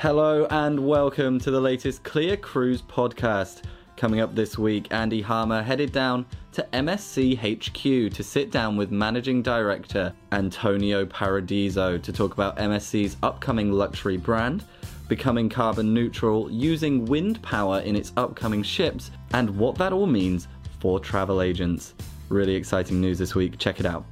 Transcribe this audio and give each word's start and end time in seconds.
Hello 0.00 0.46
and 0.50 0.78
welcome 0.86 1.40
to 1.40 1.50
the 1.50 1.60
latest 1.60 2.04
CLIA 2.04 2.36
Cruise 2.36 2.82
podcast. 2.82 3.62
Coming 3.96 4.20
up 4.20 4.32
this 4.32 4.56
week, 4.56 4.86
Andy 4.92 5.20
Harmer 5.20 5.60
headed 5.60 5.90
down 5.90 6.24
to 6.52 6.64
MSC 6.72 7.36
HQ 7.36 8.14
to 8.14 8.22
sit 8.22 8.52
down 8.52 8.76
with 8.76 8.92
Managing 8.92 9.42
Director 9.42 10.14
Antonio 10.30 11.04
Paradiso 11.04 11.98
to 11.98 12.12
talk 12.12 12.32
about 12.32 12.56
MSC's 12.58 13.16
upcoming 13.24 13.72
luxury 13.72 14.16
brand, 14.16 14.62
becoming 15.08 15.48
carbon 15.48 15.92
neutral, 15.92 16.48
using 16.48 17.04
wind 17.06 17.42
power 17.42 17.80
in 17.80 17.96
its 17.96 18.12
upcoming 18.16 18.62
ships, 18.62 19.10
and 19.32 19.50
what 19.50 19.74
that 19.78 19.92
all 19.92 20.06
means 20.06 20.46
for 20.78 21.00
travel 21.00 21.42
agents. 21.42 21.94
Really 22.28 22.54
exciting 22.54 23.00
news 23.00 23.18
this 23.18 23.34
week. 23.34 23.58
Check 23.58 23.80
it 23.80 23.86
out. 23.86 24.04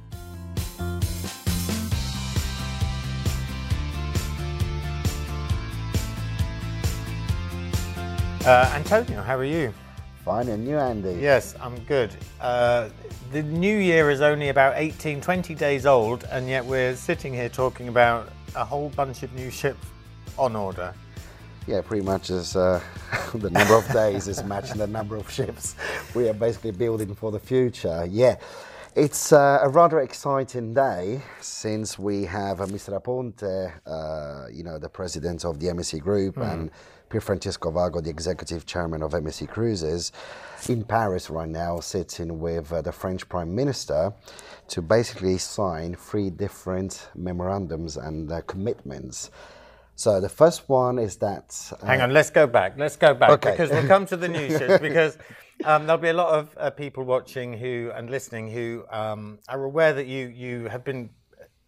Uh, 8.47 8.71
Antonio, 8.75 9.21
how 9.21 9.35
are 9.35 9.43
you? 9.43 9.73
Fine, 10.23 10.47
and 10.47 10.65
you, 10.65 10.77
Andy? 10.77 11.19
Yes, 11.19 11.53
I'm 11.59 11.77
good. 11.79 12.15
Uh, 12.39 12.87
the 13.33 13.43
new 13.43 13.77
year 13.77 14.09
is 14.09 14.21
only 14.21 14.47
about 14.47 14.75
18, 14.77 15.19
20 15.19 15.53
days 15.53 15.85
old, 15.85 16.23
and 16.31 16.47
yet 16.47 16.65
we're 16.65 16.95
sitting 16.95 17.33
here 17.33 17.49
talking 17.49 17.89
about 17.89 18.29
a 18.55 18.63
whole 18.63 18.87
bunch 18.91 19.21
of 19.21 19.33
new 19.33 19.51
ships 19.51 19.85
on 20.37 20.55
order. 20.55 20.93
Yeah, 21.67 21.81
pretty 21.81 22.05
much 22.05 22.29
as 22.29 22.55
uh, 22.55 22.81
the 23.35 23.49
number 23.49 23.75
of 23.75 23.85
days 23.91 24.29
is 24.29 24.41
matching 24.45 24.77
the 24.77 24.87
number 24.87 25.17
of 25.17 25.29
ships 25.29 25.75
we 26.15 26.29
are 26.29 26.33
basically 26.33 26.71
building 26.71 27.13
for 27.15 27.33
the 27.33 27.39
future. 27.41 28.07
Yeah, 28.09 28.37
it's 28.95 29.33
uh, 29.33 29.59
a 29.61 29.67
rather 29.67 29.99
exciting 29.99 30.73
day 30.73 31.21
since 31.41 31.99
we 31.99 32.23
have 32.23 32.61
uh, 32.61 32.65
Mr. 32.67 32.97
Aponte, 32.97 33.73
uh, 33.85 34.47
you 34.49 34.63
know, 34.63 34.77
the 34.77 34.87
president 34.87 35.43
of 35.43 35.59
the 35.59 35.67
MSC 35.67 35.99
Group, 35.99 36.35
mm. 36.35 36.49
and 36.49 36.71
Pierfrancesco 37.09 37.73
Vago, 37.73 38.01
the 38.01 38.09
executive 38.09 38.65
chairman 38.65 39.01
of 39.01 39.11
MSC 39.11 39.47
Cruises, 39.47 40.11
in 40.69 40.83
Paris 40.83 41.29
right 41.29 41.49
now, 41.49 41.79
sitting 41.79 42.39
with 42.39 42.71
uh, 42.71 42.81
the 42.81 42.91
French 42.91 43.27
Prime 43.29 43.53
Minister 43.53 44.13
to 44.67 44.81
basically 44.81 45.37
sign 45.37 45.95
three 45.95 46.29
different 46.29 47.09
memorandums 47.15 47.97
and 47.97 48.31
uh, 48.31 48.41
commitments. 48.41 49.31
So 49.95 50.21
the 50.21 50.29
first 50.29 50.69
one 50.69 50.99
is 50.99 51.15
that. 51.17 51.55
Uh, 51.81 51.85
Hang 51.85 52.01
on, 52.01 52.13
let's 52.13 52.29
go 52.29 52.45
back. 52.45 52.77
Let's 52.77 52.95
go 52.95 53.13
back 53.15 53.31
okay. 53.31 53.51
because 53.51 53.71
we'll 53.71 53.87
come 53.87 54.05
to 54.07 54.17
the 54.17 54.27
news 54.27 54.59
because 54.81 55.17
um, 55.65 55.87
there'll 55.87 56.01
be 56.01 56.09
a 56.09 56.13
lot 56.13 56.37
of 56.37 56.55
uh, 56.57 56.69
people 56.69 57.03
watching 57.03 57.53
who 57.53 57.91
and 57.95 58.09
listening 58.09 58.47
who 58.47 58.83
um, 58.91 59.39
are 59.49 59.63
aware 59.63 59.93
that 59.93 60.05
you 60.05 60.27
you 60.27 60.67
have 60.67 60.83
been 60.83 61.09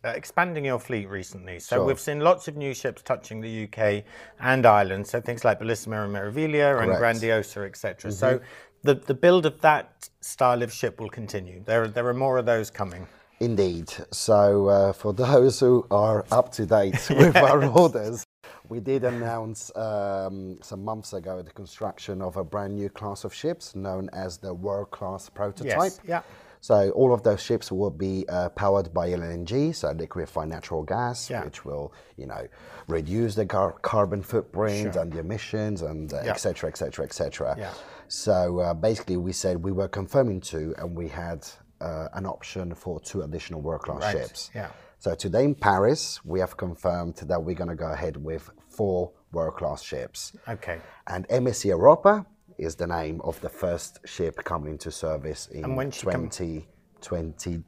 expanding 0.03 0.66
your 0.66 0.80
fleet 0.80 1.09
recently. 1.09 1.59
So 1.59 1.78
sure. 1.78 1.86
we've 1.86 2.00
seen 2.00 2.19
lots 2.19 2.47
of 2.47 2.55
new 2.55 2.73
ships 2.73 3.02
touching 3.02 3.42
the 3.42 3.64
UK 3.66 4.03
and 4.39 4.66
Ireland. 4.66 5.08
So 5.08 5.19
things 5.19 5.44
like 5.44 5.59
Bellissima 5.59 6.05
and 6.05 6.16
Meraviglia 6.16 6.81
and 6.81 6.92
Grandiosa, 6.94 7.66
etc. 7.66 8.11
Mm-hmm. 8.11 8.17
So 8.17 8.39
the, 8.83 8.95
the 8.95 9.14
build 9.14 9.45
of 9.45 9.59
that 9.61 10.09
style 10.22 10.64
of 10.64 10.72
ship 10.72 11.00
will 11.00 11.09
continue. 11.09 11.61
There, 11.66 11.88
there 11.88 12.08
are 12.08 12.14
more 12.14 12.38
of 12.38 12.45
those 12.45 12.70
coming. 12.70 13.08
Indeed. 13.39 13.92
So 14.11 14.67
uh, 14.67 14.94
for 14.94 15.14
those 15.25 15.59
who 15.59 15.86
are 15.92 16.25
up 16.31 16.52
to 16.53 16.66
date 16.66 17.08
with 17.09 17.36
our 17.36 17.66
orders, 17.66 18.25
we 18.70 18.80
did 18.80 19.03
announce 19.03 19.75
um, 19.75 20.59
some 20.61 20.83
months 20.83 21.14
ago 21.14 21.42
the 21.42 21.52
construction 21.52 22.22
of 22.22 22.38
a 22.38 22.44
brand 22.44 22.75
new 22.75 22.89
class 22.89 23.23
of 23.23 23.33
ships 23.33 23.75
known 23.75 24.09
as 24.14 24.38
the 24.38 24.53
World 24.53 24.92
Class 24.92 25.30
Prototype. 25.30 25.77
Yes. 25.77 26.00
Yeah. 26.08 26.22
So 26.61 26.91
all 26.91 27.13
of 27.13 27.23
those 27.23 27.41
ships 27.41 27.71
will 27.71 27.89
be 27.89 28.25
uh, 28.27 28.49
powered 28.49 28.93
by 28.93 29.09
LNG, 29.09 29.73
so 29.73 29.91
liquefied 29.91 30.49
natural 30.49 30.83
gas, 30.83 31.29
yeah. 31.29 31.43
which 31.45 31.63
will, 31.63 31.93
you 32.17 32.27
know, 32.27 32.47
reduce 32.88 33.35
the 33.35 33.45
car- 33.45 33.77
carbon 33.81 34.21
footprint 34.21 34.93
sure. 34.93 35.02
and 35.02 35.11
the 35.11 35.19
emissions 35.19 35.81
and 35.81 36.13
etc. 36.13 36.69
etc. 36.69 37.05
etc. 37.05 37.73
So 38.09 38.59
uh, 38.59 38.73
basically, 38.73 39.17
we 39.17 39.31
said 39.31 39.63
we 39.63 39.71
were 39.71 39.87
confirming 39.87 40.41
two, 40.41 40.75
and 40.77 40.95
we 40.95 41.07
had 41.07 41.47
uh, 41.80 42.08
an 42.14 42.25
option 42.25 42.73
for 42.73 42.99
two 42.99 43.21
additional 43.21 43.61
world-class 43.61 44.02
right. 44.02 44.17
ships. 44.17 44.52
Yeah. 44.53 44.69
So 44.98 45.15
today 45.15 45.45
in 45.45 45.55
Paris, 45.55 46.19
we 46.25 46.42
have 46.42 46.58
confirmed 46.58 47.15
that 47.15 47.42
we're 47.42 47.55
going 47.55 47.69
to 47.69 47.75
go 47.75 47.89
ahead 47.92 48.17
with 48.17 48.49
four 48.67 49.11
world-class 49.31 49.81
ships. 49.81 50.33
Okay. 50.48 50.80
And 51.08 51.27
MSC 51.30 51.65
Europa 51.65 52.25
is 52.59 52.75
the 52.75 52.87
name 52.87 53.21
of 53.21 53.39
the 53.42 53.49
first 53.49 53.99
ship 54.05 54.43
coming 54.43 54.73
into 54.73 54.92
service 54.92 55.47
in 55.47 55.64
2022. 55.64 57.64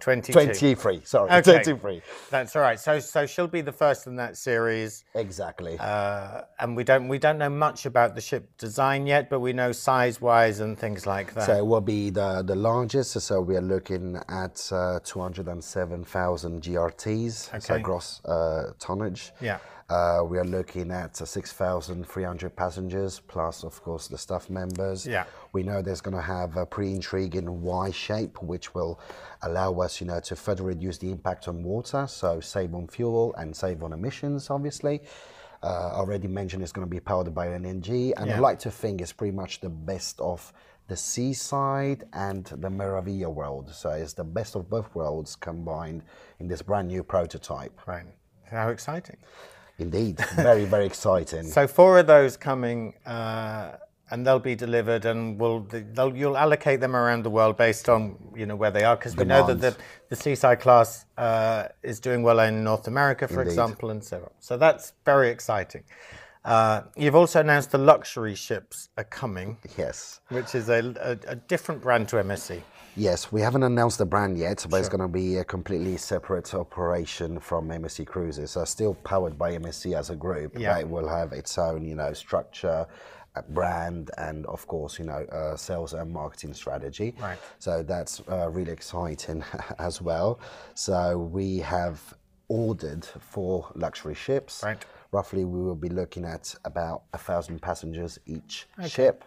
22. 0.00 0.32
23, 0.32 1.00
sorry. 1.04 1.30
Okay. 1.30 1.62
23. 1.62 2.02
That's 2.30 2.56
all 2.56 2.62
right. 2.62 2.80
So 2.80 2.98
so 2.98 3.26
she'll 3.26 3.46
be 3.46 3.60
the 3.60 3.72
first 3.72 4.08
in 4.08 4.16
that 4.16 4.36
series. 4.36 5.04
Exactly. 5.14 5.76
Uh, 5.78 6.42
and 6.58 6.76
we 6.76 6.82
don't 6.82 7.06
we 7.06 7.18
don't 7.18 7.38
know 7.38 7.48
much 7.48 7.86
about 7.86 8.16
the 8.16 8.20
ship 8.20 8.50
design 8.58 9.06
yet, 9.06 9.30
but 9.30 9.38
we 9.38 9.52
know 9.52 9.70
size 9.70 10.20
wise 10.20 10.58
and 10.58 10.76
things 10.76 11.06
like 11.06 11.32
that. 11.34 11.46
So 11.46 11.56
it 11.56 11.66
will 11.66 11.80
be 11.80 12.10
the 12.10 12.42
the 12.42 12.56
largest. 12.56 13.20
So 13.20 13.40
we 13.40 13.56
are 13.56 13.62
looking 13.62 14.16
at 14.28 14.68
uh, 14.72 14.98
207,000 15.04 16.62
GRTs, 16.62 17.48
okay. 17.48 17.60
so 17.60 17.78
gross 17.78 18.20
uh, 18.24 18.72
tonnage. 18.80 19.32
Yeah. 19.40 19.58
Uh, 19.92 20.24
we 20.24 20.38
are 20.38 20.44
looking 20.44 20.90
at 20.90 21.20
uh, 21.20 21.26
6,300 21.26 22.56
passengers, 22.56 23.20
plus, 23.20 23.62
of 23.62 23.82
course, 23.82 24.08
the 24.08 24.16
staff 24.16 24.48
members. 24.48 25.06
Yeah. 25.06 25.24
We 25.52 25.62
know 25.62 25.82
there's 25.82 26.00
going 26.00 26.16
to 26.16 26.22
have 26.22 26.56
a 26.56 26.64
pretty 26.64 26.94
intriguing 26.94 27.60
Y 27.60 27.90
shape, 27.90 28.42
which 28.42 28.74
will 28.74 28.98
allow 29.42 29.74
us, 29.80 30.00
you 30.00 30.06
know, 30.06 30.18
to 30.20 30.34
further 30.34 30.62
reduce 30.62 30.96
the 30.96 31.10
impact 31.10 31.46
on 31.46 31.62
water, 31.62 32.06
so 32.06 32.40
save 32.40 32.74
on 32.74 32.88
fuel 32.88 33.34
and 33.36 33.54
save 33.54 33.82
on 33.82 33.92
emissions, 33.92 34.48
obviously. 34.48 35.02
Uh, 35.62 35.90
already 35.92 36.26
mentioned 36.26 36.62
it's 36.62 36.72
going 36.72 36.86
to 36.86 36.90
be 36.90 36.98
powered 36.98 37.34
by 37.34 37.48
LNG, 37.48 38.14
and 38.16 38.28
yeah. 38.28 38.36
I 38.36 38.38
like 38.38 38.60
to 38.60 38.70
think 38.70 39.02
it's 39.02 39.12
pretty 39.12 39.36
much 39.36 39.60
the 39.60 39.68
best 39.68 40.18
of 40.22 40.54
the 40.88 40.96
seaside 40.96 42.04
and 42.14 42.46
the 42.46 42.70
Meraviglia 42.70 43.30
world. 43.30 43.68
So 43.74 43.90
it's 43.90 44.14
the 44.14 44.24
best 44.24 44.56
of 44.56 44.70
both 44.70 44.94
worlds 44.94 45.36
combined 45.36 46.02
in 46.40 46.48
this 46.48 46.62
brand 46.62 46.88
new 46.88 47.02
prototype. 47.02 47.78
Right. 47.86 48.06
How 48.50 48.70
exciting. 48.70 49.18
Indeed, 49.82 50.18
very 50.36 50.64
very 50.64 50.86
exciting. 50.86 51.44
So 51.44 51.66
four 51.66 51.98
of 51.98 52.06
those 52.06 52.36
coming, 52.36 52.94
uh, 53.06 53.72
and 54.10 54.26
they'll 54.26 54.38
be 54.38 54.54
delivered, 54.54 55.04
and 55.04 55.38
we'll 55.38 55.66
you'll 56.14 56.36
allocate 56.36 56.80
them 56.80 56.94
around 56.94 57.24
the 57.24 57.30
world 57.30 57.56
based 57.56 57.88
on 57.88 58.16
you 58.34 58.46
know 58.46 58.56
where 58.56 58.70
they 58.70 58.84
are, 58.84 58.96
because 58.96 59.16
we 59.16 59.24
know 59.24 59.46
that 59.46 59.60
the, 59.60 59.76
the 60.08 60.16
Seaside 60.16 60.60
class 60.60 61.06
uh, 61.18 61.68
is 61.82 62.00
doing 62.00 62.22
well 62.22 62.40
in 62.40 62.64
North 62.64 62.86
America, 62.88 63.26
for 63.26 63.42
Indeed. 63.42 63.52
example, 63.52 63.90
and 63.90 64.02
so 64.02 64.16
on. 64.18 64.30
So 64.40 64.56
that's 64.56 64.92
very 65.04 65.30
exciting. 65.30 65.84
Uh, 66.44 66.82
you've 66.96 67.14
also 67.14 67.40
announced 67.40 67.70
the 67.70 67.78
luxury 67.78 68.34
ships 68.34 68.88
are 68.96 69.04
coming. 69.04 69.56
Yes. 69.78 70.20
Which 70.28 70.54
is 70.54 70.68
a, 70.68 70.94
a, 71.00 71.32
a 71.32 71.36
different 71.36 71.80
brand 71.80 72.08
to 72.08 72.16
MSC. 72.16 72.60
Yes, 72.96 73.32
we 73.32 73.40
haven't 73.40 73.62
announced 73.62 73.98
the 73.98 74.04
brand 74.04 74.36
yet, 74.36 74.66
but 74.68 74.70
sure. 74.70 74.78
it's 74.78 74.88
going 74.88 75.00
to 75.00 75.08
be 75.08 75.36
a 75.36 75.44
completely 75.44 75.96
separate 75.96 76.54
operation 76.54 77.40
from 77.40 77.68
MSC 77.68 78.06
Cruises. 78.06 78.50
So 78.50 78.64
still 78.64 78.94
powered 78.94 79.38
by 79.38 79.56
MSC 79.56 79.96
as 79.96 80.10
a 80.10 80.16
group, 80.16 80.58
yeah. 80.58 80.74
but 80.74 80.80
it 80.82 80.88
will 80.88 81.08
have 81.08 81.32
its 81.32 81.56
own, 81.56 81.86
you 81.86 81.94
know, 81.94 82.12
structure, 82.12 82.86
brand, 83.50 84.10
and 84.18 84.44
of 84.46 84.66
course, 84.66 84.98
you 84.98 85.06
know, 85.06 85.24
uh, 85.32 85.56
sales 85.56 85.94
and 85.94 86.12
marketing 86.12 86.52
strategy. 86.52 87.14
Right. 87.18 87.38
So 87.58 87.82
that's 87.82 88.20
uh, 88.30 88.50
really 88.50 88.72
exciting 88.72 89.42
as 89.78 90.02
well. 90.02 90.38
So 90.74 91.16
we 91.16 91.58
have 91.58 92.14
ordered 92.48 93.06
four 93.06 93.72
luxury 93.74 94.14
ships. 94.14 94.62
Right. 94.62 94.84
Roughly, 95.12 95.44
we 95.44 95.62
will 95.62 95.74
be 95.74 95.88
looking 95.88 96.24
at 96.26 96.54
about 96.66 97.04
a 97.14 97.18
thousand 97.18 97.62
passengers 97.62 98.18
each 98.26 98.66
okay. 98.78 98.88
ship 98.88 99.24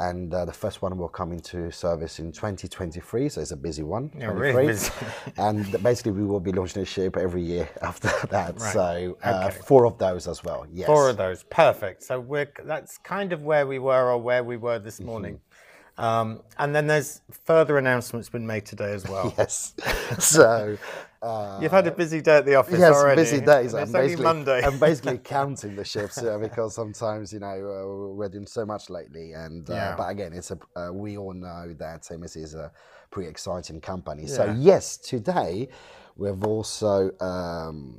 and 0.00 0.34
uh, 0.34 0.44
the 0.44 0.52
first 0.52 0.82
one 0.82 0.96
will 0.98 1.08
come 1.08 1.32
into 1.32 1.70
service 1.70 2.18
in 2.18 2.32
2023 2.32 3.28
so 3.28 3.40
it's 3.40 3.52
a 3.52 3.56
busy 3.56 3.82
one 3.82 4.10
yeah, 4.18 4.26
really 4.26 4.66
busy. 4.66 4.90
and 5.36 5.82
basically 5.82 6.12
we 6.12 6.24
will 6.24 6.40
be 6.40 6.50
launching 6.50 6.82
a 6.82 6.84
ship 6.84 7.16
every 7.16 7.42
year 7.42 7.68
after 7.82 8.08
that 8.28 8.58
right. 8.58 8.72
so 8.72 9.16
uh, 9.22 9.48
okay. 9.48 9.58
four 9.64 9.86
of 9.86 9.96
those 9.98 10.26
as 10.26 10.42
well 10.42 10.66
yes 10.72 10.86
four 10.86 11.08
of 11.08 11.16
those 11.16 11.44
perfect 11.44 12.02
so 12.02 12.18
we're 12.18 12.50
that's 12.64 12.98
kind 12.98 13.32
of 13.32 13.42
where 13.42 13.66
we 13.66 13.78
were 13.78 14.10
or 14.10 14.18
where 14.18 14.42
we 14.42 14.56
were 14.56 14.78
this 14.78 14.96
mm-hmm. 14.96 15.06
morning 15.06 15.34
mm-hmm. 15.34 15.53
Um, 15.96 16.42
and 16.58 16.74
then 16.74 16.86
there's 16.86 17.20
further 17.30 17.78
announcements 17.78 18.28
been 18.28 18.46
made 18.46 18.64
today 18.64 18.92
as 18.92 19.04
well 19.08 19.32
yes 19.38 19.74
so 20.18 20.76
uh, 21.24 21.58
You've 21.62 21.72
had 21.72 21.86
a 21.86 21.90
busy 21.90 22.20
day 22.20 22.36
at 22.36 22.44
the 22.44 22.56
office 22.56 22.78
yes, 22.78 22.94
already. 22.94 23.22
busy 23.22 23.40
days. 23.40 23.72
I'm 23.72 23.90
basically, 23.90 24.24
Monday. 24.24 24.62
I'm 24.62 24.78
basically 24.78 25.18
counting 25.24 25.74
the 25.74 25.84
shifts 25.84 26.22
uh, 26.22 26.36
because 26.38 26.74
sometimes 26.74 27.32
you 27.32 27.40
know 27.40 27.46
uh, 27.46 28.14
we're 28.14 28.28
doing 28.28 28.46
so 28.46 28.66
much 28.66 28.90
lately. 28.90 29.32
And 29.32 29.68
uh, 29.70 29.72
yeah. 29.72 29.94
but 29.96 30.10
again, 30.10 30.34
it's 30.34 30.50
a 30.50 30.58
uh, 30.76 30.92
we 30.92 31.16
all 31.16 31.32
know 31.32 31.74
that 31.78 32.02
MSC 32.02 32.36
is 32.36 32.54
a 32.54 32.70
pretty 33.10 33.30
exciting 33.30 33.80
company. 33.80 34.24
Yeah. 34.24 34.36
So 34.36 34.56
yes, 34.58 34.98
today 34.98 35.68
we've 36.16 36.44
also 36.44 37.10
um, 37.20 37.96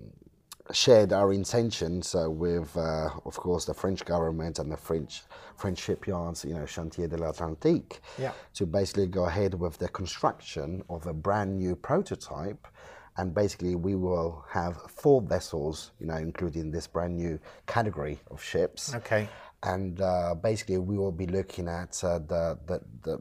shared 0.72 1.14
our 1.14 1.32
intentions 1.34 2.16
uh, 2.16 2.30
with, 2.30 2.76
of 2.76 3.36
course, 3.36 3.66
the 3.66 3.74
French 3.74 4.04
government 4.04 4.60
and 4.60 4.72
the 4.72 4.78
French 4.78 5.24
French 5.56 5.80
shipyards, 5.80 6.44
you 6.44 6.54
know, 6.54 6.66
Chantiers 6.66 7.10
de 7.10 7.18
l'Atlantique, 7.18 8.00
yeah. 8.18 8.32
to 8.54 8.66
basically 8.66 9.08
go 9.08 9.26
ahead 9.26 9.54
with 9.54 9.78
the 9.78 9.88
construction 9.88 10.84
of 10.90 11.06
a 11.08 11.14
brand 11.14 11.58
new 11.58 11.76
prototype 11.76 12.68
and 13.18 13.34
basically 13.34 13.76
we 13.76 13.96
will 13.96 14.44
have 14.50 14.78
four 14.92 15.22
vessels, 15.22 15.92
you 16.00 16.08
know, 16.08 16.16
including 16.16 16.72
this 16.72 16.86
brand 16.88 17.16
new 17.16 17.40
category 17.66 18.20
of 18.30 18.44
ships. 18.44 18.94
Okay. 18.96 19.30
And 19.66 20.02
uh, 20.02 20.36
basically, 20.36 20.78
we 20.78 20.98
will 20.98 21.12
be 21.12 21.28
looking 21.28 21.68
at 21.68 22.04
uh, 22.04 22.20
the, 22.20 22.60
the, 22.68 22.82
the 23.04 23.20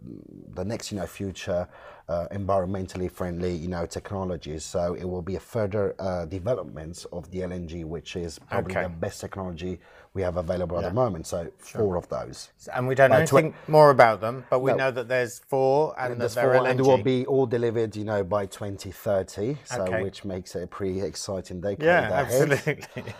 the 0.54 0.64
next, 0.64 0.92
you 0.92 0.98
know, 0.98 1.06
future 1.06 1.68
uh, 2.08 2.28
environmentally 2.32 3.10
friendly, 3.10 3.54
you 3.54 3.68
know, 3.68 3.86
technologies. 3.86 4.64
So 4.64 4.94
it 4.94 5.04
will 5.04 5.22
be 5.22 5.36
a 5.36 5.40
further 5.40 5.94
uh, 5.98 6.26
development 6.26 7.06
of 7.12 7.30
the 7.30 7.40
LNG, 7.40 7.84
which 7.86 8.16
is 8.16 8.38
probably 8.38 8.74
Okay. 8.74 8.82
the 8.84 8.90
best 8.90 9.20
technology 9.22 9.80
we 10.14 10.22
have 10.22 10.36
available 10.36 10.78
at 10.78 10.82
the 10.84 10.94
moment. 10.94 11.26
So 11.26 11.50
four 11.58 11.96
of 11.96 12.08
those. 12.10 12.50
And 12.74 12.86
we 12.88 12.94
don't 12.94 13.10
know 13.10 13.16
anything 13.18 13.54
more 13.68 13.90
about 13.90 14.20
them, 14.20 14.44
but 14.50 14.60
we 14.60 14.72
No. 14.72 14.78
know 14.78 14.90
that 14.90 15.08
there's 15.08 15.38
four 15.40 15.94
and, 15.98 16.12
that 16.12 16.18
There's 16.18 16.34
four, 16.34 16.54
LNG. 16.54 16.70
and 16.70 16.80
it 16.80 16.82
will 16.84 16.98
be 16.98 17.26
all 17.26 17.46
delivered, 17.46 17.96
you 17.96 18.04
know, 18.04 18.22
by 18.24 18.46
2030. 18.46 19.58
So 19.64 19.82
Okay. 19.82 20.00
which 20.02 20.24
makes 20.24 20.54
it 20.54 20.62
a 20.64 20.66
pretty 20.66 21.00
exciting 21.00 21.60
decade 21.62 21.84
yeah, 21.84 22.00
ahead. 22.10 22.24
absolutely. 22.28 22.84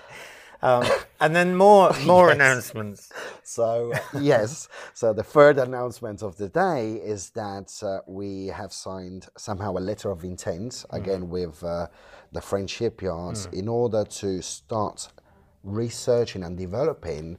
um, 0.64 0.84
and 1.20 1.36
then 1.36 1.54
more 1.54 1.92
more 2.06 2.30
announcements. 2.30 3.10
So 3.42 3.92
yes, 4.20 4.68
so 4.94 5.12
the 5.12 5.22
third 5.22 5.58
announcement 5.58 6.22
of 6.22 6.36
the 6.36 6.48
day 6.48 6.94
is 6.94 7.30
that 7.30 7.70
uh, 7.82 8.00
we 8.06 8.46
have 8.48 8.72
signed 8.72 9.28
somehow 9.36 9.72
a 9.76 9.82
letter 9.90 10.10
of 10.10 10.24
intent 10.24 10.84
again 10.90 11.28
with 11.28 11.62
uh, 11.62 11.86
the 12.32 12.40
French 12.40 12.70
shipyards 12.70 13.46
in 13.52 13.68
order 13.68 14.04
to 14.04 14.42
start 14.42 15.08
researching 15.62 16.42
and 16.42 16.58
developing 16.58 17.38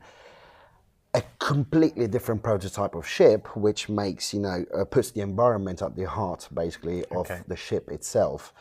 a 1.14 1.24
completely 1.40 2.08
different 2.08 2.44
prototype 2.44 2.94
of 2.96 3.08
ship, 3.08 3.56
which 3.56 3.90
makes 3.90 4.34
you 4.34 4.40
know 4.42 4.66
uh, 4.78 4.86
puts 4.86 5.12
the 5.12 5.22
environment 5.22 5.82
at 5.82 5.96
the 5.96 6.08
heart 6.08 6.48
basically 6.54 7.04
of 7.06 7.26
Okay. 7.32 7.42
the 7.48 7.56
ship 7.56 7.90
itself. 7.90 8.54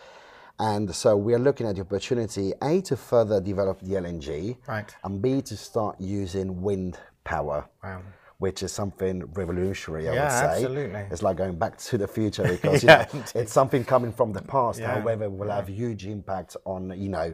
And 0.58 0.94
so 0.94 1.16
we 1.16 1.34
are 1.34 1.38
looking 1.38 1.66
at 1.66 1.74
the 1.76 1.80
opportunity 1.82 2.52
a 2.62 2.80
to 2.82 2.96
further 2.96 3.40
develop 3.40 3.80
the 3.80 3.94
LNG, 3.94 4.56
Right. 4.68 4.94
and 5.02 5.20
b 5.20 5.42
to 5.42 5.56
start 5.56 6.00
using 6.00 6.62
wind 6.62 6.98
power. 7.24 7.66
Wow. 7.82 8.02
Which 8.38 8.62
is 8.62 8.72
something 8.72 9.24
revolutionary, 9.32 10.08
I 10.08 10.12
Yeah, 10.14 10.22
would 10.22 10.30
say. 10.32 10.64
absolutely. 10.64 11.00
It's 11.10 11.22
like 11.22 11.36
going 11.36 11.56
back 11.58 11.78
to 11.78 11.98
the 11.98 12.06
future 12.06 12.42
because 12.56 12.82
you 12.82 12.88
know, 12.88 13.04
it's 13.34 13.52
something 13.52 13.84
coming 13.84 14.12
from 14.12 14.32
the 14.32 14.42
past. 14.42 14.80
Yeah, 14.80 15.00
However, 15.00 15.30
will 15.30 15.50
have 15.50 15.68
huge 15.68 16.06
impact 16.06 16.56
on 16.64 16.92
you 17.00 17.08
know 17.08 17.32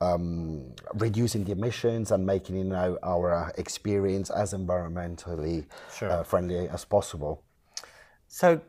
um, 0.00 0.72
reducing 0.94 1.44
the 1.44 1.52
emissions 1.52 2.10
and 2.10 2.24
making 2.26 2.56
you 2.56 2.64
know 2.64 2.98
our 3.02 3.32
uh, 3.34 3.50
experience 3.56 4.30
as 4.30 4.52
environmentally 4.54 5.66
Sure. 5.94 6.10
uh, 6.10 6.22
friendly 6.22 6.68
as 6.68 6.84
possible. 6.84 7.42
So, 8.28 8.60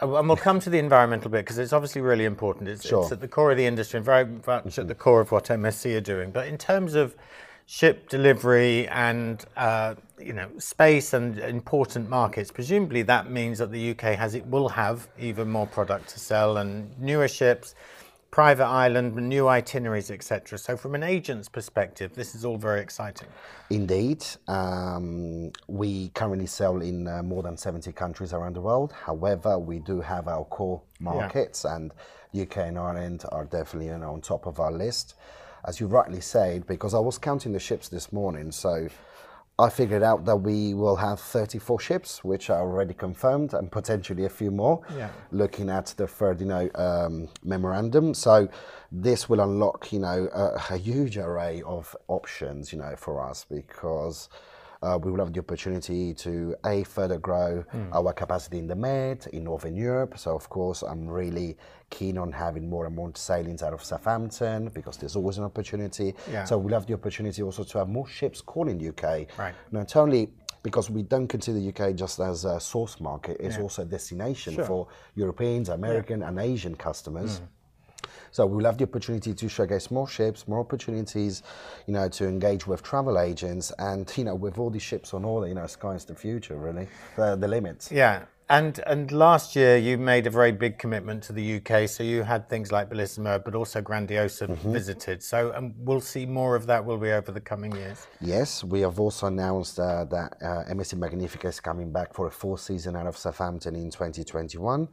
and 0.00 0.28
we'll 0.28 0.36
come 0.36 0.60
to 0.60 0.70
the 0.70 0.78
environmental 0.78 1.30
bit 1.30 1.44
because 1.44 1.58
it's 1.58 1.72
obviously 1.72 2.00
really 2.00 2.24
important. 2.24 2.68
It's, 2.68 2.86
Sure. 2.86 3.02
it's 3.02 3.12
at 3.12 3.20
the 3.20 3.28
core 3.28 3.52
of 3.52 3.56
the 3.56 3.66
industry 3.66 3.98
and 3.98 4.04
very 4.04 4.24
much 4.24 4.78
at 4.78 4.88
the 4.88 4.94
core 4.94 5.20
of 5.20 5.30
what 5.32 5.44
MSC 5.44 5.96
are 5.96 6.00
doing. 6.00 6.30
But 6.30 6.48
in 6.48 6.58
terms 6.58 6.94
of 6.94 7.14
ship 7.66 8.08
delivery 8.08 8.86
and 8.88 9.44
uh, 9.56 9.94
you 10.18 10.32
know 10.32 10.48
space 10.58 11.12
and 11.12 11.38
important 11.38 12.08
markets, 12.08 12.50
presumably 12.50 13.02
that 13.02 13.30
means 13.30 13.58
that 13.58 13.70
the 13.70 13.90
UK 13.90 14.16
has 14.16 14.34
it 14.34 14.46
will 14.46 14.68
have 14.70 15.08
even 15.18 15.48
more 15.48 15.66
product 15.66 16.08
to 16.10 16.18
sell 16.20 16.56
and 16.58 16.90
newer 17.00 17.28
ships. 17.28 17.74
Private 18.34 18.66
island, 18.66 19.14
new 19.14 19.46
itineraries, 19.46 20.10
etc. 20.10 20.58
So, 20.58 20.76
from 20.76 20.96
an 20.96 21.04
agent's 21.04 21.48
perspective, 21.48 22.16
this 22.16 22.34
is 22.34 22.44
all 22.44 22.56
very 22.56 22.80
exciting. 22.80 23.28
Indeed, 23.70 24.26
um, 24.48 25.52
we 25.68 26.08
currently 26.08 26.46
sell 26.46 26.80
in 26.80 27.06
uh, 27.06 27.22
more 27.22 27.44
than 27.44 27.56
70 27.56 27.92
countries 27.92 28.32
around 28.32 28.56
the 28.56 28.60
world. 28.60 28.92
However, 28.92 29.56
we 29.56 29.78
do 29.78 30.00
have 30.00 30.26
our 30.26 30.44
core 30.46 30.82
markets, 30.98 31.64
and 31.64 31.92
UK 32.36 32.56
and 32.56 32.76
Ireland 32.76 33.24
are 33.30 33.44
definitely 33.44 33.86
you 33.86 33.98
know, 33.98 34.14
on 34.14 34.20
top 34.20 34.46
of 34.46 34.58
our 34.58 34.72
list. 34.72 35.14
As 35.64 35.78
you 35.78 35.86
rightly 35.86 36.20
said, 36.20 36.66
because 36.66 36.92
I 36.92 36.98
was 36.98 37.18
counting 37.18 37.52
the 37.52 37.60
ships 37.60 37.88
this 37.88 38.12
morning, 38.12 38.50
so 38.50 38.88
I 39.56 39.68
figured 39.68 40.02
out 40.02 40.24
that 40.24 40.36
we 40.36 40.74
will 40.74 40.96
have 40.96 41.20
34 41.20 41.78
ships, 41.78 42.24
which 42.24 42.50
are 42.50 42.60
already 42.60 42.92
confirmed, 42.92 43.54
and 43.54 43.70
potentially 43.70 44.24
a 44.24 44.28
few 44.28 44.50
more. 44.50 44.82
Yeah. 44.96 45.10
Looking 45.30 45.70
at 45.70 45.94
the 45.96 46.08
know, 46.46 46.68
um, 46.74 47.28
memorandum, 47.44 48.14
so 48.14 48.48
this 48.90 49.28
will 49.28 49.40
unlock, 49.40 49.92
you 49.92 50.00
know, 50.00 50.28
a, 50.34 50.74
a 50.74 50.76
huge 50.76 51.18
array 51.18 51.62
of 51.64 51.94
options, 52.08 52.72
you 52.72 52.80
know, 52.80 52.96
for 52.96 53.22
us 53.22 53.46
because 53.48 54.28
Uh, 54.84 54.98
we 54.98 55.10
will 55.10 55.18
have 55.18 55.32
the 55.32 55.40
opportunity 55.40 56.12
to 56.12 56.54
a 56.66 56.84
further 56.84 57.18
grow 57.18 57.64
hmm. 57.70 57.92
our 57.92 58.12
capacity 58.12 58.58
in 58.58 58.66
the 58.66 58.74
Med, 58.76 59.26
in 59.32 59.44
Northern 59.44 59.74
Europe. 59.74 60.18
So 60.18 60.34
of 60.34 60.48
course, 60.50 60.82
I'm 60.82 61.08
really 61.08 61.56
keen 61.90 62.18
on 62.18 62.32
having 62.32 62.68
more 62.68 62.86
and 62.86 62.94
more 62.94 63.10
sailings 63.14 63.62
out 63.62 63.72
of 63.72 63.82
Southampton 63.82 64.68
because 64.68 64.96
there's 64.96 65.16
always 65.16 65.38
an 65.38 65.44
opportunity. 65.44 66.14
Yeah. 66.30 66.44
So 66.44 66.58
we'll 66.58 66.74
have 66.74 66.86
the 66.86 66.94
opportunity 66.94 67.42
also 67.42 67.64
to 67.64 67.78
have 67.78 67.88
more 67.88 68.06
ships 68.06 68.40
calling 68.40 68.78
the 68.78 68.88
UK. 68.88 69.38
Right. 69.38 69.54
Not 69.70 69.96
only 69.96 70.30
because 70.62 70.90
we 70.90 71.02
don't 71.02 71.28
consider 71.28 71.60
the 71.60 71.68
UK 71.68 71.94
just 71.94 72.18
as 72.20 72.44
a 72.44 72.58
source 72.58 72.98
market, 73.00 73.36
it's 73.38 73.58
also 73.58 73.82
a 73.82 73.84
destination 73.84 74.54
Sure. 74.54 74.64
for 74.64 74.88
Europeans, 75.14 75.68
American, 75.68 76.22
and 76.22 76.38
Asian 76.38 76.74
customers. 76.74 77.38
Hmm. 77.38 77.44
So 78.30 78.46
we'll 78.46 78.66
have 78.66 78.78
the 78.78 78.84
opportunity 78.84 79.34
to 79.34 79.48
showcase 79.48 79.90
more 79.90 80.08
ships, 80.08 80.48
more 80.48 80.60
opportunities, 80.60 81.42
you 81.86 81.94
know, 81.94 82.08
to 82.10 82.26
engage 82.26 82.66
with 82.66 82.82
travel 82.82 83.18
agents, 83.18 83.72
and 83.78 84.10
you 84.16 84.24
know, 84.24 84.34
with 84.34 84.58
all 84.58 84.70
these 84.70 84.82
ships 84.82 85.14
on 85.14 85.24
order, 85.24 85.48
you 85.48 85.54
know, 85.54 85.66
sky's 85.66 86.04
the 86.04 86.14
future, 86.14 86.56
really, 86.56 86.88
the, 87.16 87.36
the 87.36 87.48
limits. 87.48 87.90
Yeah. 87.90 88.24
And 88.50 88.78
and 88.86 89.10
last 89.10 89.56
year 89.56 89.78
you 89.78 89.96
made 89.96 90.26
a 90.26 90.30
very 90.30 90.52
big 90.52 90.78
commitment 90.78 91.22
to 91.24 91.32
the 91.32 91.56
UK, 91.56 91.88
so 91.88 92.02
you 92.02 92.22
had 92.24 92.46
things 92.50 92.70
like 92.70 92.90
Bellissima, 92.90 93.42
but 93.42 93.54
also 93.54 93.80
Grandiosa 93.80 94.54
visited. 94.58 95.22
So 95.22 95.54
um, 95.54 95.72
we'll 95.78 96.02
see 96.02 96.26
more 96.26 96.54
of 96.54 96.66
that, 96.66 96.84
will 96.84 96.98
we, 96.98 97.10
over 97.10 97.32
the 97.32 97.40
coming 97.40 97.74
years? 97.74 98.06
Yes, 98.20 98.62
we 98.62 98.82
have 98.82 99.00
also 99.00 99.28
announced 99.28 99.80
uh, 99.80 100.04
that 100.04 100.36
uh, 100.42 100.64
MSC 100.74 100.98
Magnifica 100.98 101.48
is 101.48 101.58
coming 101.58 101.90
back 101.90 102.12
for 102.12 102.26
a 102.26 102.30
full 102.30 102.58
season 102.58 102.96
out 102.96 103.06
of 103.06 103.16
Southampton 103.16 103.76
in 103.76 103.90
2021. 103.90 104.88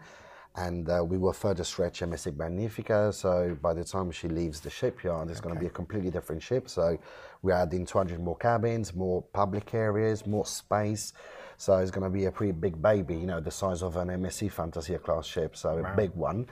And 0.55 0.89
uh, 0.89 1.03
we 1.03 1.17
will 1.17 1.33
further 1.33 1.63
stretch 1.63 2.01
MSC 2.01 2.35
Magnifica. 2.35 3.13
So 3.13 3.57
by 3.61 3.73
the 3.73 3.83
time 3.83 4.11
she 4.11 4.27
leaves 4.27 4.59
the 4.59 4.69
shipyard, 4.69 5.29
it's 5.29 5.39
going 5.39 5.55
to 5.55 5.59
be 5.59 5.67
a 5.67 5.69
completely 5.71 6.11
different 6.11 6.43
ship. 6.43 6.69
So 6.69 6.97
we're 7.41 7.53
adding 7.53 7.85
200 7.85 8.19
more 8.19 8.35
cabins, 8.35 8.93
more 8.93 9.21
public 9.21 9.73
areas, 9.73 10.27
more 10.27 10.45
space. 10.45 11.13
So 11.57 11.77
it's 11.77 11.91
going 11.91 12.03
to 12.03 12.09
be 12.09 12.25
a 12.25 12.31
pretty 12.31 12.51
big 12.51 12.81
baby, 12.81 13.15
you 13.15 13.27
know, 13.27 13.39
the 13.39 13.51
size 13.51 13.81
of 13.81 13.95
an 13.95 14.09
MSC 14.09 14.51
Fantasia 14.51 14.97
class 14.99 15.25
ship. 15.25 15.55
So 15.55 15.77
a 15.77 15.95
big 15.95 16.11
one. 16.15 16.47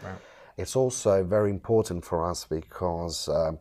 It's 0.57 0.75
also 0.75 1.23
very 1.23 1.49
important 1.49 2.05
for 2.05 2.29
us 2.29 2.45
because. 2.45 3.27
Uh, 3.27 3.53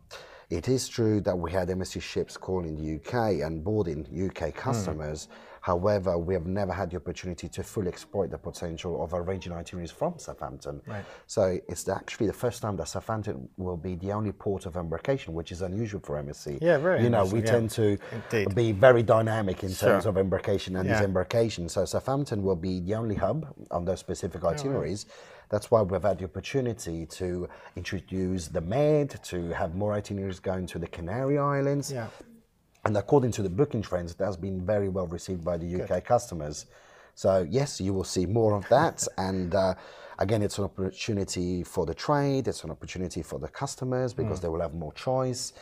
it 0.50 0.67
is 0.67 0.88
true 0.88 1.20
that 1.20 1.38
we 1.38 1.52
had 1.52 1.69
MSC 1.69 2.00
ships 2.00 2.38
calling 2.38 2.75
the 2.75 2.96
UK 2.96 3.44
and 3.44 3.62
boarding 3.62 4.06
UK 4.26 4.55
customers. 4.55 5.29
However, 5.73 6.17
we 6.17 6.33
have 6.33 6.47
never 6.47 6.73
had 6.73 6.89
the 6.93 6.97
opportunity 6.97 7.47
to 7.47 7.63
fully 7.63 7.89
exploit 7.89 8.31
the 8.31 8.39
potential 8.39 9.03
of 9.05 9.13
arranging 9.13 9.53
itineraries 9.53 9.91
from 9.91 10.19
Southampton. 10.19 10.81
Right. 10.87 11.05
So 11.27 11.59
it's 11.69 11.87
actually 11.91 12.29
the 12.29 12.33
first 12.33 12.63
time 12.63 12.75
that 12.79 12.89
Southampton 12.89 13.51
will 13.59 13.77
be 13.77 13.95
the 13.97 14.13
only 14.13 14.33
port 14.33 14.65
of 14.65 14.77
embarkation, 14.79 15.35
which 15.35 15.53
is 15.53 15.61
unusual 15.61 16.01
for 16.01 16.17
MSC. 16.17 16.57
Yeah, 16.63 16.79
very 16.79 17.03
You 17.03 17.11
know, 17.11 17.27
we 17.27 17.41
yeah. 17.41 17.51
tend 17.53 17.69
to 17.73 17.99
Indeed. 18.33 18.55
be 18.55 18.73
very 18.73 19.03
dynamic 19.03 19.63
in 19.63 19.69
Sure. 19.69 19.91
terms 19.91 20.07
of 20.07 20.17
embarkation 20.17 20.75
and 20.77 20.89
Yeah. 20.89 20.95
disembarkation. 20.95 21.69
So 21.69 21.85
Southampton 21.85 22.43
will 22.43 22.57
be 22.57 22.81
the 22.81 22.95
only 22.95 23.17
hub 23.17 23.47
on 23.71 23.85
those 23.85 24.01
specific 24.01 24.43
Oh, 24.45 24.49
itineraries. 24.49 25.05
That's 25.51 25.71
why 25.71 25.83
we've 25.83 26.03
had 26.03 26.19
the 26.19 26.25
opportunity 26.25 27.05
to 27.21 27.47
introduce 27.77 28.49
the 28.49 28.61
Med, 28.63 29.11
to 29.25 29.51
have 29.53 29.75
more 29.75 29.93
itineraries 29.93 30.41
going 30.41 30.67
to 30.69 30.79
the 30.79 30.87
Canary 30.87 31.37
Islands. 31.39 31.93
Yeah. 31.93 32.07
And 32.88 32.97
according 32.97 33.33
to 33.33 33.42
the 33.42 33.50
booking 33.50 33.83
trends, 33.83 34.14
that's 34.14 34.38
been 34.38 34.64
very 34.64 34.88
well 34.88 35.07
received 35.09 35.45
by 35.45 35.59
the 35.59 35.83
UK 35.83 36.02
customers. 36.02 36.64
So 37.14 37.47
yes, 37.47 37.83
you 37.83 37.92
will 37.92 38.02
see 38.02 38.25
more 38.25 38.54
of 38.54 38.66
that. 38.71 39.07
and 39.18 39.54
uh, 39.54 39.75
again, 40.18 40.40
it's 40.40 40.57
an 40.57 40.64
opportunity 40.64 41.62
for 41.64 41.85
the 41.85 41.92
trade. 41.92 42.49
It's 42.49 42.64
an 42.64 42.71
opportunity 42.71 43.23
for 43.23 43.38
the 43.38 43.49
customers 43.49 44.14
because 44.14 44.40
they 44.40 44.49
will 44.49 44.62
have 44.62 44.73
more 44.73 44.95
choice. 44.95 45.52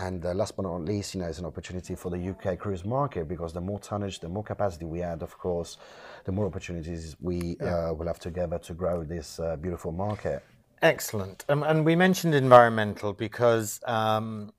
And 0.00 0.26
uh, 0.26 0.34
last 0.34 0.54
but 0.54 0.64
not 0.64 0.84
least, 0.84 1.14
you 1.14 1.22
know, 1.22 1.28
it's 1.28 1.38
an 1.38 1.46
opportunity 1.46 1.94
for 1.94 2.10
the 2.10 2.28
UK 2.28 2.58
cruise 2.58 2.84
market 2.84 3.26
because 3.26 3.54
the 3.54 3.62
more 3.62 3.78
tonnage, 3.78 4.20
the 4.20 4.28
more 4.28 4.44
capacity 4.44 4.84
we 4.84 5.00
add, 5.00 5.22
of 5.22 5.38
course, 5.38 5.78
the 6.24 6.32
more 6.32 6.44
opportunities 6.44 7.16
we 7.22 7.56
uh, 7.60 7.94
will 7.94 8.06
have 8.06 8.20
together 8.20 8.58
to 8.58 8.74
grow 8.74 9.02
this 9.02 9.40
uh, 9.40 9.56
beautiful 9.56 9.92
market. 9.92 10.42
Excellent. 10.82 11.46
Um, 11.48 11.62
and 11.62 11.86
we 11.86 11.96
mentioned 11.96 12.34
environmental 12.34 13.14
because 13.14 13.80
um, 13.86 14.52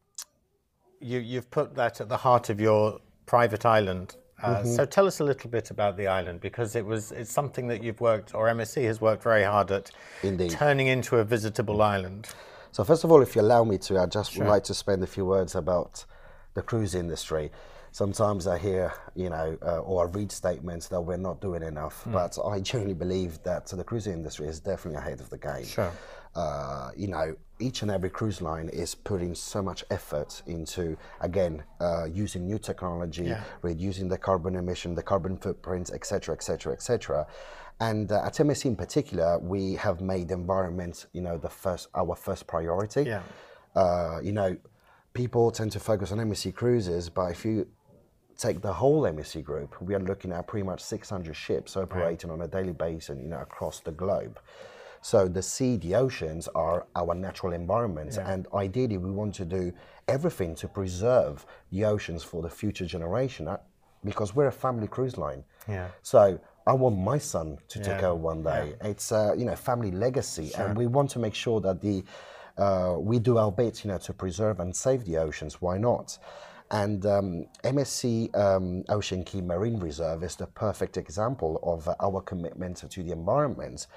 you, 0.99 1.19
you've 1.19 1.49
put 1.51 1.75
that 1.75 2.01
at 2.01 2.09
the 2.09 2.17
heart 2.17 2.49
of 2.49 2.59
your 2.59 2.99
private 3.25 3.65
island. 3.65 4.15
Uh, 4.41 4.63
So 4.63 4.85
tell 4.85 5.07
us 5.07 5.19
a 5.19 5.23
little 5.23 5.49
bit 5.49 5.71
about 5.71 5.97
the 5.97 6.07
island 6.07 6.41
because 6.41 6.75
it 6.75 6.85
was 6.85 7.11
it's 7.11 7.31
something 7.31 7.67
that 7.67 7.83
you've 7.83 8.01
worked 8.01 8.35
or 8.35 8.47
MSC 8.47 8.83
has 8.85 9.01
worked 9.01 9.23
very 9.23 9.43
hard 9.43 9.71
at 9.71 9.89
Indeed. 10.21 10.51
turning 10.51 10.87
into 10.87 11.17
a 11.17 11.23
visitable 11.23 11.81
island. 11.81 12.27
So 12.71 12.83
first 12.83 13.03
of 13.03 13.11
all, 13.11 13.21
if 13.23 13.35
you 13.35 13.41
allow 13.41 13.63
me 13.63 13.79
to, 13.79 13.97
I 13.99 14.05
just 14.05 14.37
would 14.37 14.47
like 14.47 14.63
to 14.65 14.73
spend 14.75 15.01
a 15.03 15.07
few 15.07 15.25
words 15.25 15.55
about 15.55 16.05
the 16.53 16.61
cruise 16.61 16.93
industry. 16.93 17.51
Sometimes 17.91 18.45
I 18.45 18.59
hear, 18.59 18.93
you 19.15 19.29
know, 19.31 19.57
uh, 19.65 19.79
or 19.79 20.05
I 20.07 20.11
read 20.11 20.31
statements 20.31 20.87
that 20.89 21.01
we're 21.01 21.17
not 21.17 21.41
doing 21.41 21.63
enough, 21.63 22.03
but 22.05 22.37
I 22.45 22.59
genuinely 22.59 22.93
believe 22.93 23.41
that 23.43 23.65
the 23.67 23.83
cruise 23.83 24.05
industry 24.05 24.47
is 24.47 24.59
definitely 24.59 24.99
ahead 24.99 25.19
of 25.19 25.31
the 25.31 25.37
game. 25.39 25.65
Sure. 25.65 25.91
Uh, 26.35 26.91
you 26.95 27.07
know, 27.07 27.35
each 27.59 27.81
and 27.81 27.91
every 27.91 28.09
cruise 28.09 28.41
line 28.41 28.69
is 28.69 28.95
putting 28.95 29.33
so 29.33 29.61
much 29.61 29.83
effort 29.89 30.41
into 30.45 30.97
again 31.21 31.63
uh, 31.79 32.05
using 32.05 32.45
new 32.45 32.59
technology, 32.59 33.25
yeah. 33.25 33.43
reducing 33.61 34.07
the 34.07 34.17
carbon 34.17 34.55
emission, 34.55 34.95
the 34.95 35.03
carbon 35.03 35.37
footprint, 35.37 35.91
etc., 35.93 36.35
etc., 36.35 36.73
etc. 36.73 37.27
And 37.79 38.11
uh, 38.11 38.23
at 38.23 38.33
MSC 38.33 38.65
in 38.65 38.75
particular, 38.75 39.37
we 39.39 39.75
have 39.75 40.01
made 40.01 40.31
environment, 40.31 41.05
you 41.13 41.21
know, 41.21 41.37
the 41.37 41.49
first 41.49 41.89
our 41.95 42.15
first 42.15 42.47
priority. 42.47 43.03
Yeah. 43.03 43.21
Uh, 43.75 44.19
you 44.23 44.31
know, 44.31 44.57
people 45.13 45.51
tend 45.51 45.71
to 45.71 45.79
focus 45.79 46.11
on 46.11 46.17
MSC 46.17 46.53
cruises, 46.53 47.09
but 47.09 47.31
if 47.31 47.45
you 47.45 47.67
take 48.37 48.61
the 48.61 48.73
whole 48.73 49.03
MSC 49.03 49.43
group, 49.43 49.79
we 49.81 49.95
are 49.95 49.99
looking 49.99 50.31
at 50.31 50.47
pretty 50.47 50.65
much 50.65 50.81
600 50.81 51.35
ships 51.35 51.75
operating 51.75 52.29
right. 52.29 52.39
on 52.39 52.45
a 52.45 52.47
daily 52.47 52.73
basis, 52.73 53.17
you 53.19 53.27
know, 53.27 53.39
across 53.39 53.79
the 53.79 53.91
globe. 53.91 54.39
So 55.01 55.27
the 55.27 55.41
sea, 55.41 55.77
the 55.77 55.95
oceans 55.95 56.47
are 56.49 56.85
our 56.95 57.13
natural 57.15 57.53
environment, 57.53 58.15
yeah. 58.15 58.31
and 58.31 58.47
ideally 58.53 58.97
we 58.97 59.11
want 59.11 59.35
to 59.35 59.45
do 59.45 59.73
everything 60.07 60.55
to 60.55 60.67
preserve 60.67 61.45
the 61.71 61.85
oceans 61.85 62.23
for 62.23 62.41
the 62.41 62.49
future 62.49 62.85
generation, 62.85 63.47
uh, 63.47 63.57
because 64.03 64.35
we're 64.35 64.47
a 64.47 64.51
family 64.51 64.87
cruise 64.87 65.17
line. 65.17 65.43
Yeah. 65.67 65.87
So 66.01 66.39
I 66.65 66.73
want 66.73 66.97
my 66.97 67.17
son 67.17 67.57
to 67.69 67.79
yeah. 67.79 67.85
take 67.85 68.03
over 68.03 68.15
one 68.15 68.43
day. 68.43 68.75
Yeah. 68.81 68.87
It's 68.89 69.11
a 69.11 69.33
you 69.37 69.45
know 69.45 69.55
family 69.55 69.91
legacy, 69.91 70.49
sure. 70.49 70.65
and 70.65 70.77
we 70.77 70.87
want 70.87 71.09
to 71.11 71.19
make 71.19 71.35
sure 71.35 71.61
that 71.61 71.81
the 71.81 72.03
uh, 72.57 72.95
we 72.97 73.19
do 73.19 73.37
our 73.37 73.51
bit, 73.51 73.83
you 73.83 73.91
know, 73.91 73.97
to 73.99 74.13
preserve 74.13 74.59
and 74.59 74.75
save 74.75 75.05
the 75.05 75.17
oceans. 75.17 75.61
Why 75.61 75.77
not? 75.77 76.17
And 76.71 77.05
um, 77.05 77.45
MSC 77.63 78.35
um, 78.35 78.83
Ocean 78.89 79.23
Cay 79.23 79.41
Marine 79.41 79.79
Reserve 79.79 80.23
is 80.23 80.35
the 80.35 80.47
perfect 80.47 80.97
example 80.97 81.59
of 81.63 81.87
uh, 81.87 81.95
our 82.01 82.21
commitment 82.21 82.77
to 82.89 83.03
the 83.03 83.11
environment. 83.11 83.87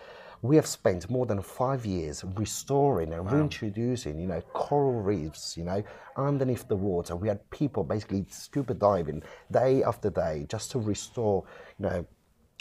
We 0.42 0.56
have 0.56 0.66
spent 0.66 1.10
more 1.10 1.26
than 1.26 1.42
five 1.42 1.84
years 1.84 2.24
restoring 2.34 3.12
and 3.12 3.26
wow. 3.26 3.32
reintroducing, 3.32 4.18
you 4.18 4.26
know, 4.26 4.40
coral 4.52 5.00
reefs, 5.00 5.56
you 5.56 5.64
know, 5.64 5.82
underneath 6.16 6.66
the 6.66 6.76
water. 6.76 7.14
We 7.14 7.28
had 7.28 7.48
people 7.50 7.84
basically 7.84 8.24
scuba 8.30 8.74
diving 8.74 9.22
day 9.50 9.82
after 9.82 10.08
day 10.10 10.46
just 10.48 10.70
to 10.72 10.78
restore, 10.78 11.44
you 11.78 11.86
know, 11.86 12.06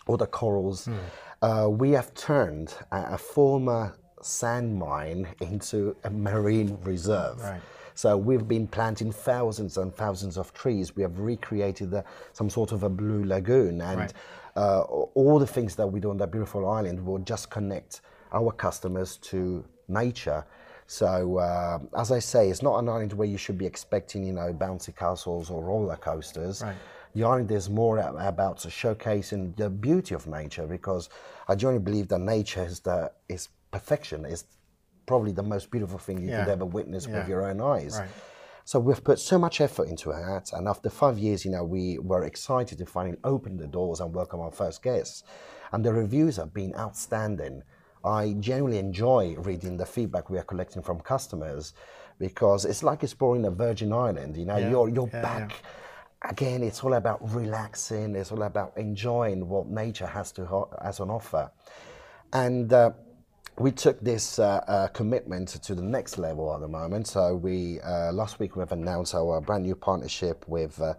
all 0.07 0.17
the 0.17 0.27
corals. 0.27 0.87
Mm. 0.87 0.97
Uh, 1.41 1.69
we 1.69 1.91
have 1.91 2.13
turned 2.15 2.73
a, 2.91 3.13
a 3.13 3.17
former 3.17 3.95
sand 4.21 4.77
mine 4.77 5.27
into 5.39 5.95
a 6.03 6.09
marine 6.09 6.77
reserve. 6.83 7.41
Right. 7.41 7.61
So 7.99 8.15
we've 8.15 8.47
been 8.47 8.65
planting 8.65 9.11
thousands 9.11 9.75
and 9.75 9.93
thousands 9.93 10.37
of 10.37 10.53
trees. 10.53 10.95
We 10.95 11.01
have 11.01 11.19
recreated 11.19 11.91
the, 11.91 12.05
some 12.31 12.49
sort 12.49 12.71
of 12.71 12.83
a 12.83 12.89
blue 12.89 13.25
lagoon, 13.25 13.81
and 13.81 13.99
right. 13.99 14.13
uh, 14.55 14.83
all 14.83 15.37
the 15.37 15.45
things 15.45 15.75
that 15.75 15.85
we 15.85 15.99
do 15.99 16.09
on 16.09 16.17
that 16.19 16.31
beautiful 16.31 16.65
island 16.65 17.05
will 17.05 17.17
just 17.17 17.49
connect 17.49 17.99
our 18.31 18.53
customers 18.53 19.17
to 19.17 19.65
nature. 19.89 20.45
So 20.87 21.39
uh, 21.39 21.79
as 21.97 22.13
I 22.13 22.19
say, 22.19 22.49
it's 22.49 22.61
not 22.61 22.79
an 22.79 22.87
island 22.87 23.11
where 23.11 23.27
you 23.27 23.37
should 23.37 23.57
be 23.57 23.65
expecting, 23.65 24.23
you 24.23 24.31
know, 24.31 24.53
bouncy 24.53 24.95
castles 24.95 25.49
or 25.49 25.61
roller 25.61 25.97
coasters. 25.97 26.61
Right. 26.61 26.77
The 27.15 27.25
island 27.25 27.51
is 27.51 27.69
more 27.69 27.97
about 27.97 28.59
showcasing 28.59 29.57
the 29.57 29.69
beauty 29.69 30.15
of 30.15 30.25
nature 30.25 30.67
because 30.67 31.09
I 31.49 31.55
genuinely 31.55 31.83
believe 31.83 32.07
that 32.07 32.19
nature 32.19 32.63
is 32.63 32.79
the 32.79 33.11
is 33.27 33.49
perfection. 33.71 34.23
is 34.25 34.45
probably 35.09 35.31
the 35.31 35.49
most 35.55 35.71
beautiful 35.71 35.97
thing 35.97 36.21
you 36.21 36.29
yeah. 36.29 36.43
could 36.43 36.51
ever 36.51 36.65
witness 36.65 37.03
yeah. 37.07 37.17
with 37.17 37.27
your 37.27 37.41
own 37.49 37.59
eyes. 37.59 37.97
Right. 37.99 38.09
So 38.63 38.79
we've 38.79 39.03
put 39.03 39.17
so 39.17 39.39
much 39.39 39.59
effort 39.59 39.87
into 39.93 40.11
it, 40.11 40.51
and 40.53 40.67
after 40.67 40.89
five 40.91 41.17
years, 41.17 41.43
you 41.43 41.49
know, 41.49 41.63
we 41.63 41.97
were 41.97 42.23
excited 42.25 42.77
to 42.77 42.85
finally 42.85 43.17
open 43.23 43.57
the 43.57 43.65
doors 43.65 43.99
and 43.99 44.13
welcome 44.13 44.39
our 44.39 44.51
first 44.51 44.83
guests. 44.83 45.23
And 45.71 45.83
the 45.83 45.91
reviews 45.91 46.35
have 46.37 46.53
been 46.53 46.75
outstanding. 46.75 47.63
I 48.03 48.35
genuinely 48.39 48.77
enjoy 48.77 49.35
reading 49.39 49.77
the 49.77 49.87
feedback 49.87 50.29
we 50.29 50.37
are 50.37 50.43
collecting 50.43 50.83
from 50.83 50.99
customers 50.99 51.73
because 52.19 52.65
it's 52.65 52.83
like 52.83 53.01
exploring 53.01 53.45
a 53.45 53.51
virgin 53.65 53.91
island. 53.91 54.37
You 54.37 54.45
know, 54.45 54.57
yeah. 54.57 54.69
you're 54.69 54.89
you're 54.89 55.07
back. 55.07 55.51
Again, 56.33 56.61
it's 56.61 56.83
all 56.83 56.93
about 56.93 57.19
relaxing. 57.33 58.15
It's 58.15 58.31
all 58.31 58.43
about 58.43 58.77
enjoying 58.77 59.49
what 59.49 59.65
nature 59.67 60.09
has 60.17 60.31
to 60.33 60.41
has 60.83 60.99
on 60.99 61.09
offer, 61.09 61.49
and. 62.31 62.71
Uh, 62.71 62.91
we 63.59 63.71
took 63.71 63.99
this 63.99 64.39
uh, 64.39 64.63
uh, 64.67 64.87
commitment 64.87 65.49
to 65.49 65.75
the 65.75 65.81
next 65.81 66.17
level 66.17 66.53
at 66.53 66.61
the 66.61 66.67
moment. 66.67 67.07
So 67.07 67.35
we 67.35 67.81
uh, 67.81 68.11
last 68.13 68.39
week 68.39 68.55
we've 68.55 68.71
announced 68.71 69.13
our 69.13 69.41
brand 69.41 69.63
new 69.63 69.75
partnership 69.75 70.45
with 70.47 70.81
uh, 70.81 70.93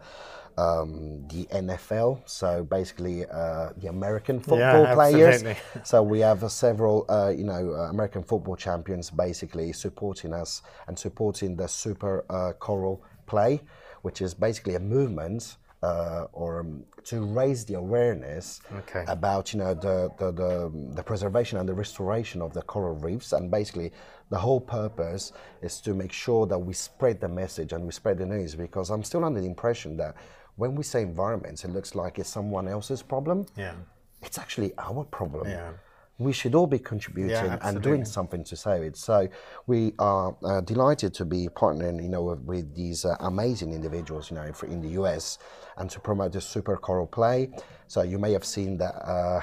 um, 0.58 1.26
the 1.28 1.46
NFL. 1.46 2.20
So 2.26 2.62
basically, 2.62 3.24
uh, 3.24 3.70
the 3.78 3.88
American 3.88 4.40
football 4.40 4.82
yeah, 4.82 4.94
players. 5.00 5.42
so 5.84 6.02
we 6.02 6.20
have 6.20 6.50
several, 6.52 7.06
uh, 7.08 7.32
you 7.34 7.44
know, 7.44 7.72
American 7.88 8.22
football 8.22 8.56
champions 8.56 9.10
basically 9.10 9.72
supporting 9.72 10.34
us 10.34 10.60
and 10.86 10.98
supporting 10.98 11.56
the 11.56 11.66
Super 11.66 12.24
Coral 12.58 13.02
Play, 13.26 13.62
which 14.02 14.20
is 14.20 14.34
basically 14.34 14.74
a 14.74 14.80
movement 14.80 15.56
uh, 15.82 16.26
or 16.32 16.60
um, 16.60 16.84
to 17.04 17.22
raise 17.22 17.64
the 17.64 17.74
awareness 17.74 18.60
okay. 18.74 19.04
about 19.08 19.52
you 19.52 19.58
know 19.58 19.74
the, 19.74 20.10
the, 20.18 20.30
the, 20.30 20.92
the, 20.94 21.02
preservation 21.02 21.58
and 21.58 21.68
the 21.68 21.72
restoration 21.72 22.42
of 22.42 22.52
the 22.52 22.62
coral 22.62 22.94
reefs. 22.96 23.32
And 23.32 23.50
basically 23.50 23.92
the 24.28 24.38
whole 24.38 24.60
purpose 24.60 25.32
is 25.62 25.80
to 25.82 25.94
make 25.94 26.12
sure 26.12 26.46
that 26.46 26.58
we 26.58 26.74
spread 26.74 27.20
the 27.20 27.28
message 27.28 27.72
and 27.72 27.84
we 27.84 27.92
spread 27.92 28.18
the 28.18 28.26
news 28.26 28.54
because 28.54 28.90
I'm 28.90 29.02
still 29.02 29.24
under 29.24 29.40
the 29.40 29.46
impression 29.46 29.96
that 29.96 30.16
when 30.56 30.74
we 30.74 30.82
say 30.82 31.02
environment 31.02 31.64
it 31.64 31.68
looks 31.68 31.94
like 31.94 32.18
it's 32.18 32.28
someone 32.28 32.68
else's 32.68 33.02
problem. 33.02 33.46
Yeah. 33.56 33.74
It's 34.22 34.38
actually 34.38 34.72
our 34.78 35.04
problem. 35.04 35.48
Yeah 35.48 35.72
we 36.20 36.32
should 36.32 36.54
all 36.54 36.66
be 36.66 36.78
contributing 36.78 37.30
yeah, 37.30 37.58
and 37.62 37.82
doing 37.82 38.04
something 38.04 38.44
to 38.44 38.54
save 38.54 38.82
it. 38.82 38.96
So 38.96 39.26
we 39.66 39.94
are 39.98 40.36
uh, 40.44 40.60
delighted 40.60 41.14
to 41.14 41.24
be 41.24 41.48
partnering, 41.48 42.02
you 42.02 42.10
know, 42.10 42.22
with, 42.22 42.40
with 42.40 42.74
these 42.74 43.06
uh, 43.06 43.16
amazing 43.20 43.72
individuals, 43.72 44.30
you 44.30 44.36
know, 44.36 44.52
in 44.68 44.82
the 44.82 44.90
US, 45.00 45.38
and 45.78 45.88
to 45.90 45.98
promote 45.98 46.32
the 46.32 46.40
Super 46.40 46.76
Coral 46.76 47.06
Play. 47.06 47.50
So 47.86 48.02
you 48.02 48.18
may 48.18 48.32
have 48.32 48.44
seen 48.44 48.76
that 48.78 48.94
uh, 49.02 49.40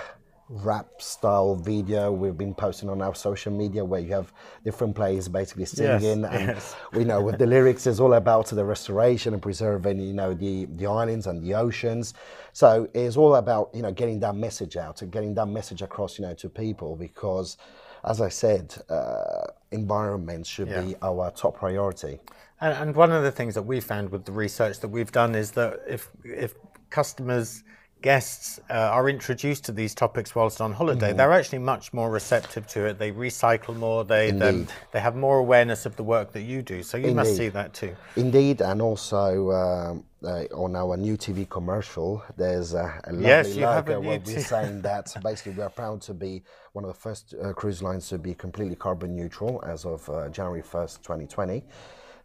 rap 0.49 1.01
style 1.01 1.55
video 1.55 2.09
we've 2.09 2.37
been 2.37 2.53
posting 2.53 2.89
on 2.89 3.01
our 3.01 3.13
social 3.13 3.51
media 3.51 3.83
where 3.83 3.99
you 3.99 4.13
have 4.13 4.31
different 4.63 4.95
players 4.95 5.27
basically 5.27 5.65
singing 5.65 6.21
yes, 6.21 6.31
and 6.31 6.47
yes. 6.47 6.75
we 6.93 7.03
know 7.03 7.21
with 7.21 7.37
the 7.37 7.45
lyrics 7.55 7.85
is 7.85 7.99
all 7.99 8.13
about 8.13 8.47
the 8.47 8.63
restoration 8.63 9.33
and 9.33 9.41
preserving 9.41 9.99
you 9.99 10.13
know 10.13 10.33
the 10.33 10.63
the 10.77 10.85
islands 10.85 11.27
and 11.27 11.43
the 11.43 11.53
oceans 11.53 12.13
so 12.53 12.87
it's 12.93 13.17
all 13.17 13.35
about 13.35 13.69
you 13.73 13.81
know 13.81 13.91
getting 13.91 14.21
that 14.21 14.35
message 14.35 14.77
out 14.77 15.01
and 15.01 15.11
getting 15.11 15.33
that 15.33 15.47
message 15.47 15.81
across 15.81 16.17
you 16.17 16.25
know 16.25 16.33
to 16.33 16.47
people 16.47 16.95
because 16.95 17.57
as 18.05 18.21
i 18.21 18.29
said 18.29 18.73
uh, 18.89 19.47
environment 19.71 20.45
should 20.45 20.69
yeah. 20.69 20.81
be 20.81 20.95
our 21.01 21.29
top 21.31 21.57
priority 21.57 22.19
and, 22.61 22.73
and 22.73 22.95
one 22.95 23.11
of 23.11 23.21
the 23.21 23.31
things 23.31 23.53
that 23.53 23.63
we 23.63 23.81
found 23.81 24.09
with 24.09 24.23
the 24.23 24.31
research 24.31 24.79
that 24.79 24.87
we've 24.87 25.11
done 25.11 25.35
is 25.35 25.51
that 25.51 25.81
if 25.85 26.09
if 26.23 26.55
customers 26.89 27.63
guests 28.01 28.59
uh, 28.69 28.73
are 28.73 29.09
introduced 29.09 29.65
to 29.65 29.71
these 29.71 29.95
topics 29.95 30.35
whilst 30.35 30.61
on 30.61 30.73
holiday, 30.73 31.09
mm-hmm. 31.09 31.17
they're 31.17 31.33
actually 31.33 31.59
much 31.59 31.93
more 31.93 32.09
receptive 32.11 32.67
to 32.67 32.85
it. 32.85 32.99
They 32.99 33.11
recycle 33.11 33.75
more. 33.75 34.03
They 34.03 34.31
they, 34.31 34.65
they 34.91 34.99
have 34.99 35.15
more 35.15 35.39
awareness 35.39 35.85
of 35.85 35.95
the 35.95 36.03
work 36.03 36.31
that 36.33 36.41
you 36.41 36.61
do. 36.61 36.83
So 36.83 36.97
you 36.97 37.05
Indeed. 37.05 37.15
must 37.15 37.37
see 37.37 37.49
that 37.49 37.73
too. 37.73 37.95
Indeed, 38.15 38.61
and 38.61 38.81
also 38.81 39.51
um, 39.51 40.03
uh, 40.23 40.43
on 40.53 40.75
our 40.75 40.97
new 40.97 41.17
TV 41.17 41.47
commercial, 41.49 42.23
there's 42.35 42.73
a, 42.73 43.01
a 43.05 43.11
lovely 43.11 43.27
yes, 43.27 43.55
logo 43.55 43.99
where 43.99 44.19
we're 44.19 44.39
saying 44.39 44.81
that 44.81 45.15
basically 45.23 45.53
we 45.53 45.63
are 45.63 45.69
proud 45.69 46.01
to 46.01 46.13
be 46.13 46.43
one 46.73 46.83
of 46.83 46.89
the 46.89 46.99
first 46.99 47.33
uh, 47.41 47.53
cruise 47.53 47.81
lines 47.81 48.07
to 48.09 48.17
be 48.17 48.33
completely 48.33 48.75
carbon 48.75 49.15
neutral 49.15 49.63
as 49.65 49.85
of 49.85 50.07
uh, 50.09 50.29
January 50.29 50.61
1st, 50.61 51.01
2020. 51.01 51.63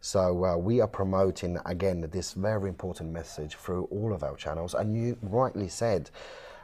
So 0.03 0.43
uh, 0.43 0.57
we 0.57 0.81
are 0.81 0.87
promoting 0.87 1.57
again 1.65 2.01
this 2.11 2.33
very 2.33 2.67
important 2.67 3.13
message 3.13 3.55
through 3.55 3.85
all 3.85 4.11
of 4.11 4.21
our 4.21 4.35
channels. 4.35 4.73
And 4.73 4.97
you 4.97 5.17
rightly 5.21 5.69
said, 5.69 6.09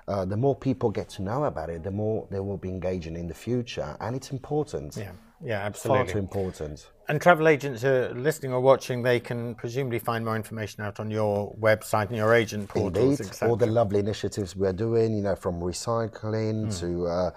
uh, 0.10 0.25
the 0.25 0.36
more 0.36 0.55
people 0.55 0.89
get 0.89 1.08
to 1.12 1.22
know 1.22 1.46
about 1.46 1.69
it, 1.69 1.81
the 1.81 1.89
more 1.91 2.27
they 2.29 2.41
will 2.41 2.58
be 2.58 2.67
engaging 2.67 3.15
in 3.15 3.27
the 3.27 3.34
future, 3.34 3.96
and 4.01 4.13
it's 4.13 4.31
important. 4.31 4.98
Yeah, 4.98 5.12
yeah, 5.43 5.60
absolutely. 5.60 6.05
Far 6.05 6.13
too 6.13 6.19
important. 6.19 6.88
And 7.08 7.19
travel 7.19 7.48
agents 7.48 7.84
are 7.84 8.13
listening 8.13 8.53
or 8.53 8.62
watching, 8.62 9.01
they 9.01 9.19
can 9.19 9.55
presumably 9.55 9.98
find 9.98 10.24
more 10.24 10.36
information 10.36 10.84
out 10.84 11.00
on 11.00 11.10
your 11.10 11.55
website 11.55 12.08
and 12.10 12.15
your 12.15 12.36
agent 12.36 12.69
portals. 12.69 13.19
Indeed, 13.19 13.36
all 13.41 13.55
the 13.55 13.65
lovely 13.65 14.00
initiatives 14.00 14.55
we're 14.55 14.74
doing, 14.74 15.15
you 15.15 15.24
know, 15.24 15.36
from 15.36 15.60
recycling 15.60 16.67
mm. 16.67 16.79
to 16.79 17.08
uh, 17.08 17.31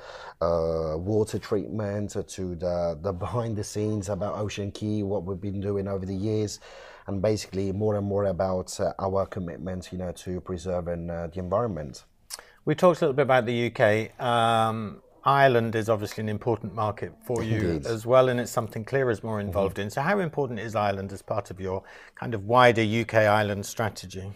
uh, 0.45 0.99
water 0.99 1.39
treatment 1.39 2.11
to 2.11 2.55
the, 2.57 2.99
the 3.01 3.13
behind 3.13 3.57
the 3.57 3.65
scenes 3.65 4.11
about 4.11 4.37
Ocean 4.37 4.71
Cay, 4.73 5.03
what 5.03 5.25
we've 5.25 5.41
been 5.41 5.61
doing 5.61 5.89
over 5.89 6.05
the 6.05 6.15
years, 6.15 6.61
and 7.07 7.23
basically 7.23 7.73
more 7.73 7.97
and 7.97 8.07
more 8.07 8.27
about 8.27 8.79
uh, 8.79 8.93
our 8.99 9.25
commitment, 9.25 9.91
you 9.91 9.99
know, 9.99 10.13
to 10.13 10.41
preserving 10.43 11.09
uh, 11.09 11.29
the 11.33 11.39
environment. 11.39 12.05
We 12.65 12.75
talked 12.75 13.01
a 13.01 13.07
little 13.07 13.15
bit 13.15 13.23
about 13.23 13.47
the 13.47 13.73
UK. 13.73 14.21
Um, 14.21 15.02
Ireland 15.25 15.75
is 15.75 15.89
obviously 15.89 16.23
an 16.23 16.29
important 16.29 16.75
market 16.75 17.13
for 17.25 17.43
you 17.43 17.61
Indeed. 17.61 17.87
as 17.87 18.05
well, 18.05 18.29
and 18.29 18.41
it's 18.41 18.51
something 18.51 18.85
CLIA 18.85 19.09
is 19.09 19.23
more 19.23 19.41
involved 19.41 19.77
mm-hmm. 19.77 19.83
in. 19.83 19.91
So, 19.91 20.03
how 20.03 20.19
important 20.19 20.59
is 20.59 20.75
Ireland 20.75 21.13
as 21.13 21.23
part 21.23 21.51
of 21.51 21.61
your 21.61 21.83
kind 22.15 22.35
of 22.35 22.47
wider 22.47 22.83
UK 22.83 23.15
Ireland 23.15 23.65
strategy? 23.67 24.33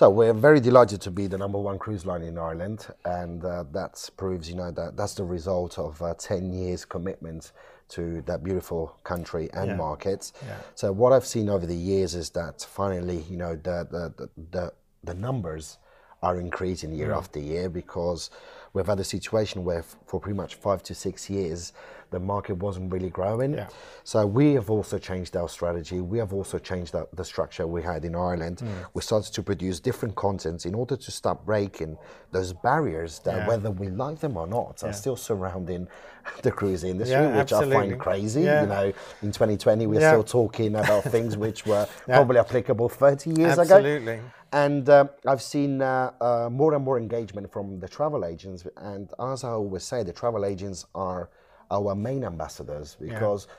So 0.00 0.08
we're 0.08 0.32
very 0.32 0.60
delighted 0.60 1.02
to 1.02 1.10
be 1.10 1.26
the 1.26 1.36
number 1.36 1.58
one 1.58 1.78
cruise 1.78 2.06
line 2.06 2.22
in 2.22 2.38
Ireland, 2.38 2.86
and 3.04 3.44
uh, 3.44 3.64
that 3.72 4.08
proves, 4.16 4.48
you 4.48 4.56
know, 4.56 4.70
that 4.70 4.96
that's 4.96 5.12
the 5.12 5.24
result 5.24 5.78
of 5.78 6.00
uh, 6.00 6.14
ten 6.14 6.52
years 6.52 6.86
commitment 6.86 7.52
to 7.90 8.22
that 8.22 8.42
beautiful 8.42 8.96
country 9.04 9.50
and 9.52 9.70
yeah. 9.70 9.76
markets. 9.76 10.32
Yeah. 10.46 10.56
So 10.74 10.90
what 10.90 11.12
I've 11.12 11.26
seen 11.26 11.50
over 11.50 11.66
the 11.66 11.76
years 11.76 12.14
is 12.14 12.30
that 12.30 12.62
finally, 12.62 13.24
you 13.28 13.36
know, 13.36 13.56
the 13.56 13.86
the 13.90 14.28
the, 14.50 14.72
the 15.04 15.14
numbers 15.14 15.76
are 16.22 16.38
increasing 16.38 16.92
year 16.92 17.08
mm. 17.08 17.16
after 17.16 17.38
year 17.38 17.68
because 17.68 18.30
we've 18.72 18.86
had 18.86 19.00
a 19.00 19.04
situation 19.04 19.64
where 19.64 19.82
for 19.82 20.20
pretty 20.20 20.36
much 20.36 20.54
five 20.54 20.82
to 20.84 20.94
six 20.94 21.30
years 21.30 21.72
the 22.10 22.18
market 22.18 22.56
wasn't 22.56 22.92
really 22.92 23.10
growing. 23.10 23.54
Yeah. 23.54 23.68
So 24.04 24.26
we 24.26 24.54
have 24.54 24.68
also 24.68 24.98
changed 24.98 25.36
our 25.36 25.48
strategy. 25.48 26.00
We 26.00 26.18
have 26.18 26.32
also 26.32 26.58
changed 26.58 26.92
the, 26.92 27.06
the 27.12 27.24
structure 27.24 27.66
we 27.66 27.82
had 27.82 28.04
in 28.04 28.16
Ireland. 28.16 28.58
Mm. 28.58 28.86
We 28.94 29.02
started 29.02 29.32
to 29.32 29.42
produce 29.42 29.80
different 29.80 30.16
contents 30.16 30.66
in 30.66 30.74
order 30.74 30.96
to 30.96 31.10
start 31.10 31.44
breaking 31.46 31.96
those 32.32 32.52
barriers 32.52 33.20
that, 33.20 33.36
yeah. 33.36 33.48
whether 33.48 33.70
we 33.70 33.88
like 33.88 34.18
them 34.18 34.36
or 34.36 34.46
not, 34.46 34.82
are 34.82 34.92
still 34.92 35.16
surrounding 35.16 35.86
the 36.42 36.50
cruise 36.50 36.84
industry, 36.84 37.26
which 37.28 37.52
absolutely. 37.52 37.76
I 37.76 37.80
find 37.80 38.00
crazy. 38.00 38.40
You 38.40 38.46
know, 38.46 38.92
in 39.22 39.32
2020, 39.32 39.86
we're 39.86 40.00
still 40.00 40.24
talking 40.24 40.74
about 40.74 41.04
things 41.04 41.36
which 41.36 41.64
were 41.64 41.86
probably 42.06 42.38
applicable 42.38 42.88
30 42.88 43.30
years 43.30 43.58
absolutely. 43.58 43.64
ago. 43.64 43.76
Absolutely. 43.76 44.20
And 44.52 44.88
uh, 44.88 45.06
I've 45.26 45.42
seen 45.42 45.80
uh, 45.80 46.12
uh, 46.20 46.48
more 46.50 46.74
and 46.74 46.84
more 46.84 46.98
engagement 46.98 47.52
from 47.52 47.78
the 47.78 47.88
travel 47.88 48.24
agents. 48.24 48.66
And 48.76 49.12
as 49.20 49.44
I 49.44 49.50
always 49.50 49.84
say, 49.84 50.02
the 50.02 50.12
travel 50.12 50.44
agents 50.44 50.86
are 50.94 51.30
our 51.70 51.94
main 51.94 52.24
ambassadors 52.24 52.96
because 53.00 53.46
yeah. 53.48 53.54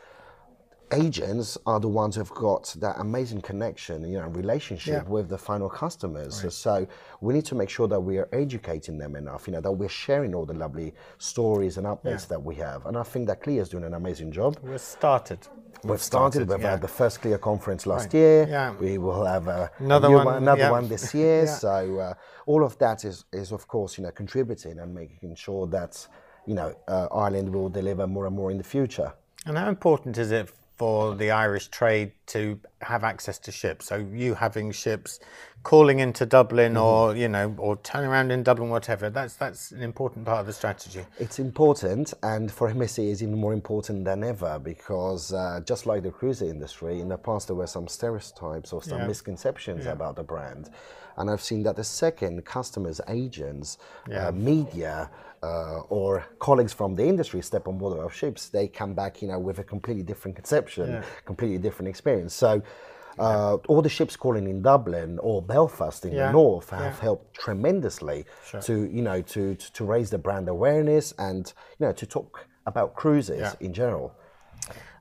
Agents 0.93 1.57
are 1.65 1.79
the 1.79 1.87
ones 1.87 2.15
who've 2.15 2.29
got 2.31 2.75
that 2.79 2.95
amazing 2.99 3.41
connection, 3.41 4.03
you 4.03 4.19
know, 4.19 4.27
relationship 4.27 5.03
yeah. 5.05 5.09
with 5.09 5.29
the 5.29 5.37
final 5.37 5.69
customers. 5.69 6.43
Right. 6.43 6.51
So 6.51 6.87
we 7.21 7.33
need 7.33 7.45
to 7.45 7.55
make 7.55 7.69
sure 7.69 7.87
that 7.87 7.99
we 7.99 8.17
are 8.17 8.27
educating 8.33 8.97
them 8.97 9.15
enough, 9.15 9.47
you 9.47 9.53
know, 9.53 9.61
that 9.61 9.71
we're 9.71 9.89
sharing 9.89 10.35
all 10.35 10.45
the 10.45 10.53
lovely 10.53 10.93
stories 11.17 11.77
and 11.77 11.87
updates 11.87 12.23
yeah. 12.23 12.29
that 12.29 12.43
we 12.43 12.55
have. 12.55 12.85
And 12.85 12.97
I 12.97 13.03
think 13.03 13.27
that 13.27 13.41
CLIA 13.41 13.61
is 13.61 13.69
doing 13.69 13.85
an 13.85 13.93
amazing 13.93 14.31
job. 14.31 14.57
We've 14.61 14.79
started. 14.79 15.39
We've, 15.83 15.91
We've 15.91 16.01
started. 16.01 16.47
We've 16.49 16.59
had 16.59 16.81
the 16.81 16.87
first 16.87 17.21
CLIA 17.21 17.37
conference 17.37 17.85
last 17.85 18.05
right. 18.05 18.13
year. 18.13 18.47
Yeah. 18.49 18.75
We 18.75 18.97
will 18.97 19.25
have 19.25 19.47
another 19.79 20.11
one, 20.11 20.35
another 20.35 20.71
one 20.71 20.87
this 20.87 21.13
year. 21.13 21.47
So 21.61 21.99
uh, 21.99 22.13
all 22.45 22.63
of 22.63 22.77
that 22.79 23.05
is, 23.05 23.25
is 23.31 23.51
of 23.51 23.67
course, 23.67 23.97
you 23.97 24.03
know, 24.03 24.11
contributing 24.11 24.79
and 24.79 24.93
making 24.93 25.35
sure 25.35 25.67
that 25.67 26.07
you 26.45 26.55
know, 26.55 26.75
uh, 26.87 27.07
Ireland 27.11 27.53
will 27.53 27.69
deliver 27.69 28.07
more 28.07 28.25
and 28.25 28.35
more 28.35 28.51
in 28.51 28.57
the 28.57 28.63
future. 28.63 29.13
And 29.45 29.57
how 29.57 29.69
important 29.69 30.17
is 30.17 30.31
it 30.31 30.51
for 30.81 31.13
the 31.13 31.29
Irish 31.29 31.67
trade 31.67 32.11
to 32.25 32.59
have 32.81 33.03
access 33.03 33.37
to 33.37 33.51
ships? 33.51 33.85
So 33.85 33.97
you 33.97 34.33
having 34.33 34.71
ships 34.71 35.19
calling 35.61 35.99
into 35.99 36.25
Dublin 36.25 36.73
mm-hmm. 36.73 36.81
or, 36.81 37.15
you 37.15 37.27
know, 37.27 37.53
or 37.59 37.77
turn 37.77 38.03
around 38.03 38.31
in 38.31 38.41
Dublin, 38.41 38.71
whatever, 38.71 39.11
that's, 39.11 39.35
that's 39.35 39.71
an 39.73 39.83
important 39.83 40.25
part 40.25 40.39
of 40.39 40.47
the 40.47 40.53
strategy. 40.53 41.05
It's 41.19 41.37
important 41.37 42.15
and 42.23 42.51
for 42.51 42.73
MSC 42.73 43.11
it's 43.11 43.21
even 43.21 43.37
more 43.37 43.53
important 43.53 44.05
than 44.05 44.23
ever 44.23 44.57
because 44.57 45.31
uh, 45.31 45.61
just 45.63 45.85
like 45.85 46.01
the 46.01 46.09
cruise 46.09 46.41
industry, 46.41 46.99
in 46.99 47.09
the 47.09 47.17
past 47.17 47.45
there 47.45 47.55
were 47.55 47.67
some 47.67 47.87
stereotypes 47.87 48.73
or 48.73 48.81
some 48.81 49.01
yeah. 49.01 49.07
misconceptions 49.07 49.85
yeah. 49.85 49.91
about 49.91 50.15
the 50.15 50.23
brand. 50.23 50.71
And 51.17 51.29
I've 51.29 51.43
seen 51.43 51.61
that 51.63 51.75
the 51.75 51.83
second 51.83 52.43
customers, 52.43 52.99
agents, 53.07 53.77
uh, 54.09 54.13
yeah. 54.13 54.27
uh, 54.29 54.31
media, 54.31 55.11
uh, 55.43 55.81
or 55.89 56.25
colleagues 56.39 56.73
from 56.73 56.95
the 56.95 57.03
industry 57.03 57.41
step 57.41 57.67
on 57.67 57.77
board 57.77 57.99
our 57.99 58.11
ships, 58.11 58.49
they 58.49 58.67
come 58.67 58.93
back, 58.93 59.21
you 59.21 59.27
know, 59.27 59.39
with 59.39 59.59
a 59.59 59.63
completely 59.63 60.03
different 60.03 60.35
conception, 60.35 60.89
yeah. 60.89 61.03
completely 61.25 61.57
different 61.57 61.89
experience. 61.89 62.33
So. 62.33 62.61
Uh, 63.19 63.57
all 63.67 63.81
the 63.81 63.89
ships 63.89 64.15
calling 64.15 64.47
in 64.47 64.61
Dublin 64.61 65.19
or 65.19 65.41
Belfast 65.41 66.05
in 66.05 66.13
yeah. 66.13 66.27
the 66.27 66.31
north 66.31 66.69
have 66.69 66.79
yeah. 66.79 67.01
helped 67.01 67.33
tremendously 67.33 68.23
sure. 68.47 68.61
to 68.61 68.89
you 68.89 69.01
know 69.01 69.21
to, 69.21 69.53
to, 69.53 69.73
to 69.73 69.83
raise 69.83 70.09
the 70.09 70.17
brand 70.17 70.47
awareness 70.47 71.13
and 71.19 71.51
you 71.77 71.85
know 71.85 71.91
to 71.91 72.05
talk 72.05 72.47
about 72.65 72.95
cruises 72.95 73.41
yeah. 73.41 73.53
in 73.59 73.73
general. 73.73 74.15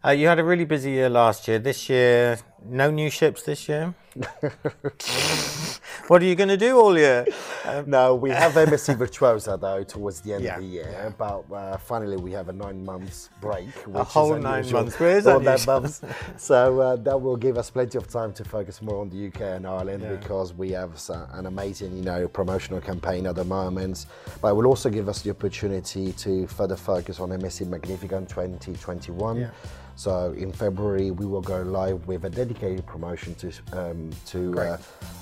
Uh, 0.04 0.10
you 0.10 0.26
had 0.26 0.38
a 0.38 0.44
really 0.44 0.64
busy 0.64 0.90
year 0.90 1.08
last 1.10 1.46
year. 1.46 1.58
This 1.58 1.88
year, 1.88 2.38
no 2.64 2.90
new 2.90 3.10
ships 3.10 3.42
this 3.42 3.68
year. 3.68 3.94
what 6.08 6.22
are 6.22 6.24
you 6.24 6.34
going 6.34 6.48
to 6.48 6.56
do 6.56 6.78
all 6.78 6.96
year? 6.96 7.26
Um, 7.64 7.90
no, 7.96 8.14
we 8.14 8.30
have 8.30 8.52
MSC 8.52 8.96
Virtuosa 8.96 9.58
though 9.60 9.82
towards 9.84 10.20
the 10.20 10.34
end 10.34 10.44
yeah, 10.44 10.56
of 10.56 10.62
the 10.62 10.66
year. 10.66 10.88
Yeah. 10.90 11.10
But 11.16 11.44
uh, 11.52 11.76
finally, 11.78 12.16
we 12.16 12.32
have 12.32 12.48
a 12.48 12.52
nine 12.52 12.84
months 12.84 13.30
break. 13.40 13.68
a 13.94 14.04
whole 14.04 14.36
nine 14.36 14.70
months. 14.70 14.98
Where 14.98 15.18
is 15.18 15.26
months. 15.66 16.02
so 16.36 16.80
uh, 16.80 16.96
that 16.96 17.20
will 17.20 17.36
give 17.36 17.56
us 17.58 17.70
plenty 17.70 17.98
of 17.98 18.08
time 18.08 18.32
to 18.34 18.44
focus 18.44 18.82
more 18.82 19.00
on 19.00 19.10
the 19.10 19.28
UK 19.28 19.40
and 19.56 19.66
Ireland 19.66 20.02
yeah. 20.02 20.16
because 20.16 20.52
we 20.52 20.70
have 20.70 21.00
uh, 21.10 21.26
an 21.32 21.46
amazing, 21.46 21.96
you 21.96 22.02
know, 22.02 22.28
promotional 22.28 22.80
campaign 22.80 23.26
at 23.26 23.36
the 23.36 23.44
moment. 23.44 24.06
But 24.40 24.48
it 24.48 24.54
will 24.54 24.66
also 24.66 24.90
give 24.90 25.08
us 25.08 25.22
the 25.22 25.30
opportunity 25.30 26.12
to 26.12 26.46
further 26.46 26.76
focus 26.76 27.20
on 27.20 27.30
MSC 27.30 27.66
Magnifica 27.66 28.18
2021. 28.28 29.50
So 30.00 30.32
in 30.32 30.50
February 30.50 31.10
we 31.10 31.26
will 31.26 31.42
go 31.42 31.60
live 31.60 32.06
with 32.06 32.24
a 32.24 32.30
dedicated 32.30 32.86
promotion 32.86 33.34
to 33.34 33.52
um, 33.72 34.08
to 34.28 34.58
uh, 34.58 34.78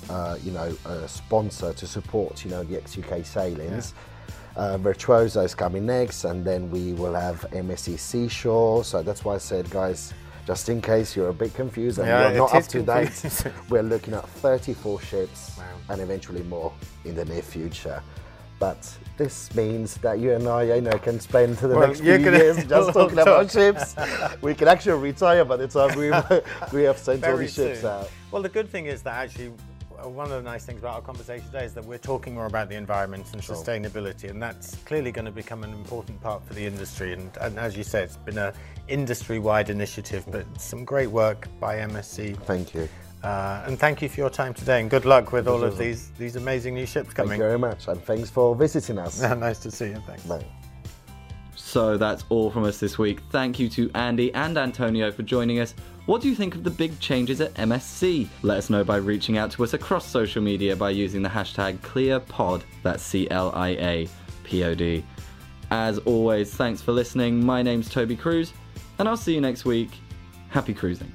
uh, 0.09 0.37
you 0.41 0.51
know 0.51 0.73
sponsor 1.05 1.73
to 1.73 1.85
support 1.85 2.45
you 2.45 2.51
know 2.51 2.63
the 2.63 2.77
ex-UK 2.77 3.25
sailings. 3.25 3.93
Yeah. 4.55 4.75
Uh, 4.75 4.77
coming 5.53 5.85
next, 5.85 6.23
and 6.23 6.45
then 6.45 6.71
we 6.71 6.93
will 6.93 7.13
have 7.13 7.41
MSC 7.51 7.99
Seashore. 7.99 8.85
So 8.85 9.03
that's 9.03 9.25
why 9.25 9.35
I 9.35 9.37
said, 9.39 9.69
guys, 9.69 10.13
just 10.47 10.69
in 10.69 10.79
case 10.81 11.13
you're 11.13 11.27
a 11.27 11.33
bit 11.33 11.53
confused 11.53 11.99
and 11.99 12.07
yeah, 12.07 12.29
you're 12.29 12.37
not 12.37 12.55
up 12.55 12.67
to 12.67 12.81
date, 12.81 13.45
we're 13.69 13.83
looking 13.83 14.13
at 14.13 14.27
34 14.29 15.01
ships 15.01 15.57
wow. 15.57 15.65
and 15.89 16.01
eventually 16.01 16.43
more 16.43 16.71
in 17.03 17.15
the 17.15 17.25
near 17.25 17.41
future. 17.41 18.01
But 18.59 18.97
this 19.17 19.53
means 19.55 19.95
that 19.97 20.19
you 20.19 20.33
and 20.33 20.47
I, 20.47 20.63
you 20.75 20.81
know, 20.81 20.97
can 20.99 21.19
spend 21.19 21.57
the 21.57 21.69
well, 21.69 21.87
next 21.87 22.01
few 22.01 22.17
years 22.17 22.65
just 22.67 22.93
talking 22.93 23.19
about 23.19 23.49
ships. 23.49 23.95
we 24.41 24.53
can 24.53 24.67
actually 24.67 25.01
retire 25.01 25.45
by 25.45 25.55
the 25.55 25.67
time 25.67 25.97
we 25.97 26.09
we 26.77 26.83
have 26.83 26.97
sent 26.97 27.21
Very 27.21 27.33
all 27.33 27.39
the 27.39 27.47
ships 27.47 27.81
soon. 27.81 27.89
out. 27.89 28.11
Well, 28.31 28.41
the 28.41 28.49
good 28.49 28.69
thing 28.69 28.85
is 28.85 29.01
that 29.03 29.15
actually 29.15 29.53
uh, 30.03 30.07
one 30.07 30.31
of 30.31 30.43
the 30.43 30.49
nice 30.49 30.65
things 30.65 30.79
about 30.79 30.95
our 30.95 31.01
conversation 31.01 31.45
today 31.47 31.65
is 31.65 31.73
that 31.73 31.83
we're 31.85 31.97
talking 31.97 32.35
more 32.35 32.45
about 32.45 32.69
the 32.69 32.75
environment 32.75 33.25
and 33.33 33.43
sure. 33.43 33.55
sustainability, 33.55 34.29
and 34.29 34.41
that's 34.41 34.75
clearly 34.85 35.11
going 35.11 35.25
to 35.25 35.31
become 35.31 35.63
an 35.63 35.73
important 35.73 36.21
part 36.21 36.43
for 36.45 36.53
the 36.53 36.65
industry. 36.65 37.13
And, 37.13 37.35
and 37.41 37.57
as 37.57 37.75
you 37.75 37.83
said, 37.83 38.03
it's 38.03 38.17
been 38.17 38.37
an 38.37 38.53
industry-wide 38.87 39.69
initiative, 39.69 40.25
but 40.29 40.45
some 40.59 40.85
great 40.85 41.09
work 41.09 41.47
by 41.59 41.77
MSC. 41.77 42.37
Thank 42.43 42.73
you. 42.73 42.87
Uh, 43.23 43.63
and 43.65 43.77
thank 43.77 44.01
you 44.01 44.07
for 44.07 44.21
your 44.21 44.29
time 44.29 44.53
today, 44.53 44.79
and 44.79 44.89
good 44.89 45.05
luck 45.05 45.33
with 45.33 45.47
all 45.47 45.63
of 45.63 45.77
these 45.77 46.11
these 46.17 46.37
amazing 46.37 46.73
new 46.73 46.85
ships 46.85 47.13
coming. 47.13 47.31
Thank 47.31 47.39
you 47.39 47.45
very 47.45 47.59
much, 47.59 47.87
and 47.87 48.01
thanks 48.03 48.29
for 48.29 48.55
visiting 48.55 48.97
us. 48.97 49.21
nice 49.37 49.59
to 49.59 49.71
see 49.71 49.87
you. 49.87 50.01
Thanks. 50.07 50.23
Bye. 50.23 50.45
So 51.55 51.97
that's 51.97 52.23
all 52.29 52.49
from 52.49 52.63
us 52.63 52.79
this 52.79 52.97
week. 52.97 53.19
Thank 53.29 53.59
you 53.59 53.69
to 53.69 53.91
Andy 53.93 54.33
and 54.33 54.57
Antonio 54.57 55.11
for 55.11 55.23
joining 55.23 55.59
us. 55.59 55.75
What 56.05 56.21
do 56.21 56.29
you 56.29 56.33
think 56.33 56.55
of 56.55 56.63
the 56.63 56.71
big 56.71 56.99
changes 56.99 57.41
at 57.41 57.53
MSC? 57.55 58.27
Let 58.41 58.57
us 58.57 58.69
know 58.71 58.83
by 58.83 58.95
reaching 58.95 59.37
out 59.37 59.51
to 59.51 59.63
us 59.63 59.73
across 59.73 60.07
social 60.07 60.41
media 60.41 60.75
by 60.75 60.89
using 60.89 61.21
the 61.21 61.29
hashtag 61.29 61.77
CLIAPod, 61.79 62.63
That's 62.81 63.03
C 63.03 63.29
L 63.29 63.51
I 63.53 63.69
A 63.69 64.09
P 64.43 64.63
O 64.63 64.73
D. 64.73 65.05
As 65.69 65.99
always, 65.99 66.51
thanks 66.51 66.81
for 66.81 66.93
listening. 66.93 67.45
My 67.45 67.61
name's 67.61 67.89
Toby 67.89 68.15
Cruz, 68.15 68.53
and 68.97 69.07
I'll 69.07 69.17
see 69.17 69.35
you 69.35 69.41
next 69.41 69.65
week. 69.65 69.91
Happy 70.49 70.73
cruising. 70.73 71.13